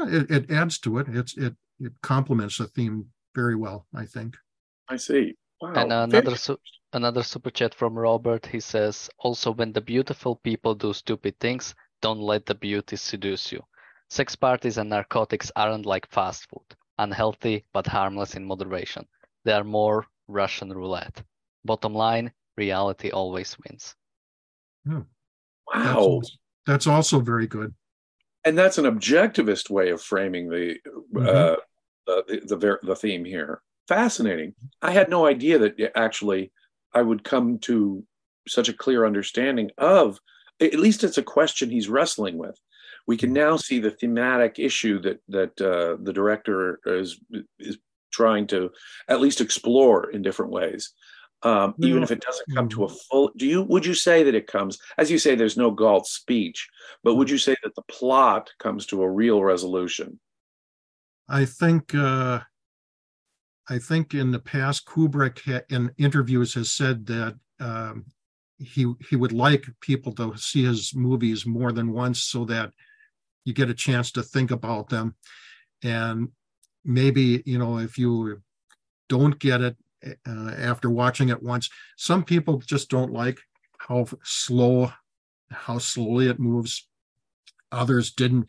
it, 0.02 0.32
it 0.32 0.52
adds 0.52 0.80
to 0.80 0.98
it. 1.00 1.08
It's 1.10 1.38
it 1.38 1.56
it 1.80 1.94
complements 2.02 2.58
the 2.58 2.68
theme 2.68 3.08
very 3.36 3.56
well, 3.56 3.88
I 3.96 4.06
think. 4.06 4.36
I 4.90 4.98
see. 4.98 5.36
Wow. 5.62 5.74
And 5.76 5.92
another 5.92 6.36
su- 6.36 6.60
another 6.94 7.24
super 7.24 7.50
chat 7.50 7.74
from 7.74 7.98
Robert. 7.98 8.46
He 8.46 8.60
says, 8.60 9.10
also 9.18 9.52
when 9.52 9.74
the 9.74 9.82
beautiful 9.82 10.36
people 10.36 10.76
do 10.76 10.94
stupid 10.94 11.40
things, 11.40 11.76
don't 12.02 12.20
let 12.20 12.46
the 12.46 12.56
beauty 12.56 12.96
seduce 12.96 13.52
you. 13.52 13.64
Sex 14.10 14.36
parties 14.36 14.78
and 14.78 14.90
narcotics 14.90 15.52
aren't 15.56 15.86
like 15.86 16.10
fast 16.12 16.48
food, 16.50 16.76
unhealthy 17.00 17.66
but 17.74 17.88
harmless 17.88 18.36
in 18.36 18.46
moderation. 18.46 19.06
They 19.46 19.54
are 19.54 19.64
more 19.64 20.06
Russian 20.28 20.72
roulette. 20.72 21.24
Bottom 21.66 21.94
line, 21.94 22.32
reality 22.58 23.10
always 23.10 23.58
wins. 23.66 23.96
Yeah. 24.86 25.02
Wow. 25.74 26.20
That's 26.22 26.38
that's 26.66 26.88
also 26.88 27.20
very 27.20 27.48
good 27.48 27.74
and 28.46 28.58
that's 28.58 28.78
an 28.78 28.86
objectivist 28.86 29.70
way 29.70 29.90
of 29.90 30.02
framing 30.02 30.50
the 30.50 30.76
mm-hmm. 31.14 31.28
uh, 31.28 31.56
the, 32.06 32.42
the 32.48 32.80
the 32.84 32.96
theme 32.96 33.26
here. 33.26 33.62
Fascinating. 33.88 34.54
I 34.82 34.92
had 34.92 35.10
no 35.10 35.26
idea 35.26 35.60
that 35.60 35.92
actually 35.96 36.52
I 36.94 37.02
would 37.02 37.24
come 37.24 37.60
to 37.60 38.04
such 38.48 38.70
a 38.70 38.74
clear 38.74 39.06
understanding 39.06 39.72
of. 39.78 40.20
At 40.62 40.76
least 40.76 41.04
it's 41.04 41.18
a 41.18 41.24
question 41.24 41.70
he's 41.70 41.90
wrestling 41.90 42.38
with. 42.38 42.58
We 43.08 43.18
can 43.18 43.34
now 43.34 43.58
see 43.58 43.80
the 43.80 43.92
thematic 43.92 44.60
issue 44.60 45.02
that 45.02 45.20
that 45.30 45.62
uh, 45.62 45.98
the 46.02 46.14
director 46.14 46.80
is 46.86 47.20
is 47.60 47.78
trying 48.12 48.48
to 48.48 48.70
at 49.08 49.20
least 49.20 49.42
explore 49.42 50.10
in 50.12 50.22
different 50.22 50.52
ways 50.52 50.94
um, 51.44 51.74
even 51.80 52.04
if 52.04 52.12
it 52.12 52.22
doesn't 52.22 52.56
come 52.56 52.70
to 52.70 52.84
a 52.84 52.88
mm-hmm. 52.88 52.96
full 53.10 53.32
do 53.38 53.46
you 53.46 53.64
would 53.64 53.86
you 53.86 53.94
say 53.94 54.24
that 54.24 54.36
it 54.36 54.48
comes 54.48 54.78
as 54.98 55.12
you 55.12 55.18
say 55.18 55.36
there's 55.36 55.58
no 55.58 55.72
galt 55.72 56.08
speech 56.08 56.70
but 57.04 57.16
would 57.16 57.30
you 57.30 57.38
say 57.38 57.56
that 57.64 57.76
the 57.76 57.82
plot 57.84 58.50
comes 58.60 58.86
to 58.88 59.02
a 59.02 59.10
real 59.10 59.44
resolution? 59.44 60.20
I 61.30 61.46
think 61.46 61.96
uh, 61.96 62.42
i 63.70 63.80
think 63.80 64.14
in 64.14 64.32
the 64.32 64.40
past 64.40 64.86
kubrick 64.86 65.40
ha- 65.46 65.66
in 65.70 65.90
interviews 65.98 66.54
has 66.54 66.72
said 66.72 67.06
that 67.06 67.36
um, 67.62 68.06
he 68.60 68.92
he 69.10 69.16
would 69.16 69.32
like 69.32 69.66
people 69.82 70.14
to 70.14 70.38
see 70.38 70.64
his 70.64 70.96
movies 70.96 71.46
more 71.46 71.72
than 71.72 71.92
once 71.92 72.24
so 72.24 72.46
that 72.46 72.72
you 73.46 73.54
get 73.54 73.70
a 73.70 73.74
chance 73.74 74.12
to 74.12 74.24
think 74.24 74.52
about 74.52 74.90
them. 74.90 75.16
And 75.84 76.30
maybe 76.86 77.44
you 77.46 77.58
know 77.58 77.78
if 77.78 77.98
you 77.98 78.42
don't 79.10 79.38
get 79.40 79.62
it 79.62 79.78
uh, 80.28 80.52
after 80.58 80.90
watching 80.90 81.30
it 81.30 81.42
once. 81.42 81.70
Some 81.98 82.24
people 82.24 82.60
just 82.60 82.90
don't 82.90 83.12
like 83.14 83.40
how 83.78 84.06
slow, 84.24 84.92
how 85.52 85.78
slowly 85.78 86.28
it 86.28 86.40
moves. 86.40 86.88
Others 87.72 88.12
didn't 88.12 88.48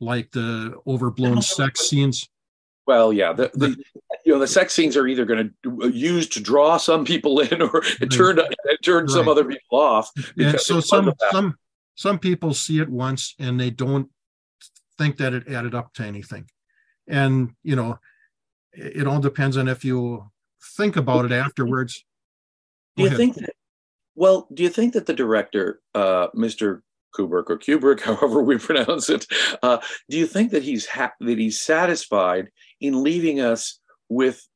like 0.00 0.30
the 0.32 0.74
overblown 0.86 1.42
sex 1.42 1.88
scenes. 1.88 2.28
Well, 2.86 3.12
yeah, 3.12 3.32
the, 3.32 3.50
the 3.54 3.76
you 4.26 4.32
know 4.34 4.38
the 4.38 4.46
sex 4.46 4.74
scenes 4.74 4.94
are 4.96 5.06
either 5.06 5.24
going 5.24 5.54
to 5.62 5.88
use 5.88 6.28
to 6.30 6.40
draw 6.40 6.76
some 6.76 7.04
people 7.04 7.40
in 7.40 7.62
or 7.62 7.82
it 8.00 8.08
turn 8.08 8.38
it 8.38 8.82
turn 8.84 9.08
some 9.08 9.20
Right. 9.20 9.28
other 9.28 9.44
people 9.44 9.78
off. 9.78 10.10
And 10.36 10.60
so 10.60 10.80
some 10.80 11.14
some 11.30 11.56
some 11.94 12.18
people 12.18 12.52
see 12.52 12.80
it 12.80 12.90
once 12.90 13.34
and 13.38 13.58
they 13.58 13.70
don't 13.70 14.10
think 14.98 15.16
that 15.16 15.32
it 15.32 15.48
added 15.48 15.74
up 15.74 15.94
to 15.94 16.02
anything. 16.04 16.46
And 17.08 17.52
you 17.62 17.74
know, 17.76 17.98
it 18.72 19.06
all 19.06 19.20
depends 19.20 19.56
on 19.56 19.66
if 19.66 19.82
you 19.84 20.30
think 20.76 20.96
about 20.96 21.24
it 21.24 21.32
afterwards. 21.32 22.04
Do 22.96 23.02
Go 23.02 23.04
you 23.04 23.06
ahead. 23.08 23.18
think 23.18 23.34
that? 23.36 23.54
Well, 24.14 24.48
do 24.54 24.62
you 24.62 24.68
think 24.68 24.92
that 24.94 25.06
the 25.06 25.14
director, 25.14 25.80
uh, 25.94 26.28
Mr. 26.36 26.80
Kubrick 27.16 27.50
or 27.50 27.58
Kubrick, 27.58 28.00
however 28.02 28.42
we 28.42 28.58
pronounce 28.58 29.08
it, 29.10 29.26
uh, 29.62 29.78
do 30.08 30.18
you 30.18 30.26
think 30.26 30.50
that 30.52 30.62
he's 30.62 30.86
ha- 30.86 31.12
that 31.20 31.38
he's 31.38 31.60
satisfied 31.60 32.48
in 32.80 33.02
leaving 33.02 33.40
us 33.40 33.80
with 34.08 34.46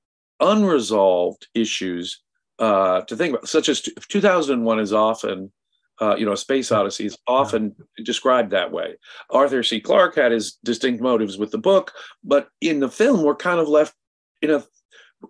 unresolved 0.41 1.49
issues 1.55 2.23
uh, 2.59 3.03
to 3.03 3.17
think 3.17 3.35
about, 3.35 3.49
such 3.49 3.69
as 3.69 3.81
t- 3.81 3.93
2001 4.09 4.81
is 4.81 4.93
often. 4.93 5.53
Uh, 6.01 6.15
you 6.15 6.25
know, 6.25 6.37
Space 6.37 6.71
Odyssey 6.71 7.07
is 7.07 7.19
often 7.27 7.75
described 8.05 8.53
that 8.53 8.71
way. 8.71 8.95
Arthur 9.31 9.65
C. 9.65 9.81
Clarke 9.81 10.15
had 10.15 10.31
his 10.31 10.53
distinct 10.63 11.03
motives 11.03 11.39
with 11.39 11.51
the 11.51 11.59
book, 11.59 11.93
but 12.23 12.49
in 12.61 12.79
the 12.79 12.89
film, 12.89 13.23
we're 13.25 13.35
kind 13.35 13.59
of 13.59 13.67
left 13.67 13.95
in 14.41 14.51
a 14.51 14.63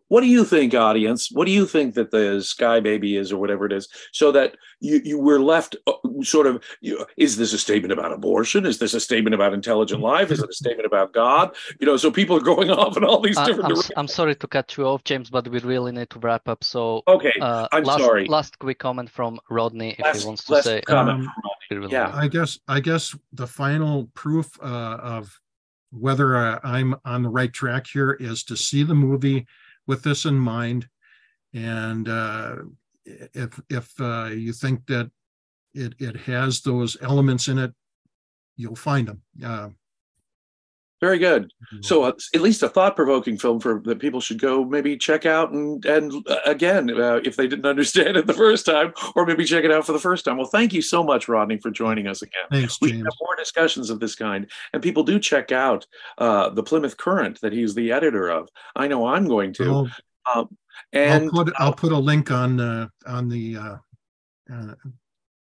what 0.09 0.21
do 0.21 0.27
you 0.27 0.45
think 0.45 0.75
audience 0.75 1.31
what 1.33 1.47
do 1.47 1.51
you 1.51 1.67
think 1.67 1.95
that 1.95 2.11
the 2.11 2.43
sky 2.43 2.81
baby 2.81 3.17
is 3.17 3.33
or 3.33 3.39
whatever 3.39 3.65
it 3.67 3.73
is 3.73 3.89
so 4.13 4.31
that 4.33 4.55
you 4.81 5.01
you 5.05 5.19
were 5.19 5.41
left 5.41 5.77
uh, 5.87 5.93
sort 6.23 6.47
of 6.47 6.63
you, 6.81 7.05
is 7.17 7.37
this 7.37 7.53
a 7.53 7.59
statement 7.59 7.93
about 7.93 8.13
abortion 8.13 8.67
is 8.67 8.79
this 8.79 8.95
a 8.95 9.01
statement 9.01 9.35
about 9.35 9.53
intelligent 9.55 10.01
life 10.15 10.31
is 10.31 10.43
it 10.43 10.51
a 10.51 10.53
statement 10.53 10.87
about 10.87 11.13
god 11.13 11.55
you 11.81 11.87
know 11.87 11.97
so 11.97 12.11
people 12.11 12.37
are 12.37 12.41
going 12.41 12.71
off 12.81 12.97
in 12.97 13.05
all 13.05 13.21
these 13.21 13.37
different 13.39 13.65
I'm, 13.65 13.69
directions 13.71 13.93
I'm 13.97 14.09
sorry 14.09 14.35
to 14.37 14.47
cut 14.47 14.77
you 14.77 14.87
off, 14.87 15.05
James, 15.05 15.31
but 15.31 15.49
we 15.49 15.59
really 15.61 15.93
need 15.93 16.11
to 16.11 16.19
wrap 16.19 16.49
up. 16.49 16.63
So, 16.63 17.03
okay 17.09 17.33
uh, 17.41 17.69
I'm 17.73 17.85
last, 17.85 18.01
sorry. 18.01 18.27
last 18.27 18.59
quick 18.59 18.79
comment 18.79 19.11
from 19.11 19.41
Rodney, 19.51 19.91
if 19.99 20.05
last, 20.05 20.21
he 20.21 20.27
wants 20.27 20.45
to 20.45 20.53
last 20.55 20.65
say. 20.65 20.81
comment 20.83 21.19
Um, 21.19 21.25
from 21.25 21.33
Rodney. 21.45 21.79
really 21.79 21.93
yeah. 21.93 22.07
need- 22.07 22.15
I 22.25 22.29
guess 22.29 22.59
I 22.69 22.81
guess 22.81 23.17
the 23.33 23.47
final 23.47 24.11
proof 24.15 24.49
uh, 24.63 24.99
of 25.17 25.39
whether 25.91 26.37
uh, 26.37 26.59
I'm 26.65 26.95
on 27.05 27.23
the 27.23 27.29
right 27.31 27.53
track 27.53 27.87
here 27.93 28.13
is 28.13 28.45
to 28.45 28.57
see 28.57 28.83
the 28.83 28.95
movie 28.95 29.47
with 29.89 30.03
this 30.05 30.25
in 30.27 30.39
mind, 30.39 30.87
and 31.53 32.09
uh, 32.09 32.57
if 33.05 33.61
if 33.69 34.01
uh, 34.01 34.27
you 34.27 34.53
think 34.53 34.87
that 34.87 35.11
it 35.75 35.95
it 35.99 36.17
has 36.17 36.61
those 36.61 36.97
elements 37.03 37.49
in 37.49 37.59
it, 37.59 37.73
you'll 38.57 38.77
find 38.77 39.09
them. 39.09 39.23
Very 41.01 41.19
good. 41.19 41.53
So 41.83 42.03
uh, 42.03 42.13
at 42.35 42.41
least 42.41 42.63
a 42.65 42.69
thought-provoking 42.69 43.39
film 43.39 43.61
for 43.61 43.81
that 43.85 44.01
people 44.01 44.21
should 44.21 44.41
go 44.41 44.65
maybe 44.65 44.97
check 44.97 45.27
out 45.27 45.53
and 45.53 45.85
and 45.85 46.13
uh, 46.29 46.39
again 46.45 46.91
uh, 46.91 47.21
if 47.25 47.37
they 47.37 47.47
didn't 47.47 47.67
understand 47.67 48.17
it 48.17 48.27
the 48.27 48.35
first 48.35 48.67
time 48.67 48.93
or 49.15 49.25
maybe 49.25 49.45
check 49.45 49.65
it 49.65 49.71
out 49.71 49.87
for 49.87 49.93
the 49.93 49.99
first 50.01 50.25
time. 50.25 50.37
Well 50.39 50.47
thank 50.47 50.73
you 50.73 50.83
so 50.83 51.05
much 51.05 51.29
rodney 51.29 51.59
for 51.59 51.71
joining 51.71 52.09
us 52.09 52.23
again. 52.23 52.43
Thanks, 52.51 52.81
we 52.81 52.91
James. 52.91 53.05
have 53.05 53.13
more 53.23 53.37
discussions 53.37 53.91
of 53.91 54.01
this 54.01 54.17
kind 54.17 54.51
and 54.73 54.83
people 54.83 55.05
do 55.05 55.21
check 55.21 55.53
out 55.53 55.87
uh, 56.19 56.51
the 56.51 56.63
plymouth 56.65 56.97
current 56.97 57.41
that 57.43 57.53
he's 57.53 57.75
the 57.75 57.93
editor 57.93 58.29
of. 58.29 58.49
I 58.75 58.89
know 58.89 59.07
i'm 59.07 59.29
going 59.29 59.53
to. 59.55 59.89
I'll, 60.27 60.41
um, 60.41 60.57
and 60.93 61.25
I'll 61.25 61.31
put 61.31 61.53
I'll 61.59 61.73
put 61.73 61.93
a 61.93 61.99
link 61.99 62.31
on 62.31 62.61
uh, 62.61 62.89
on 63.07 63.29
the 63.29 63.57
uh, 63.57 63.77
uh, 64.53 64.75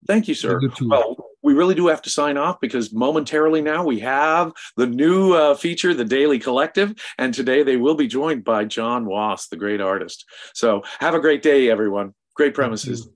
thank 0.07 0.29
you 0.29 0.35
sir. 0.35 0.61
well 0.83 1.28
we 1.49 1.55
really 1.55 1.75
do 1.75 1.87
have 1.87 2.03
to 2.03 2.11
sign 2.11 2.37
off 2.37 2.61
because 2.61 2.93
momentarily 2.93 3.63
now 3.63 3.83
we 3.83 3.99
have 4.01 4.53
the 4.77 4.87
new 4.87 5.33
uh, 5.33 5.55
feature 5.55 5.95
the 5.95 6.05
daily 6.05 6.39
collective 6.39 6.93
and 7.17 7.33
today 7.33 7.63
they 7.63 7.79
will 7.79 7.95
be 7.95 8.07
joined 8.07 8.45
by 8.45 8.67
john 8.67 9.07
wass 9.07 9.49
the 9.49 9.57
great 9.57 9.81
artist. 9.81 10.27
So 10.53 10.83
have 11.01 11.15
a 11.15 11.21
great 11.21 11.43
day 11.43 11.71
everyone. 11.71 12.13
Great 12.35 12.53
premises 12.53 13.07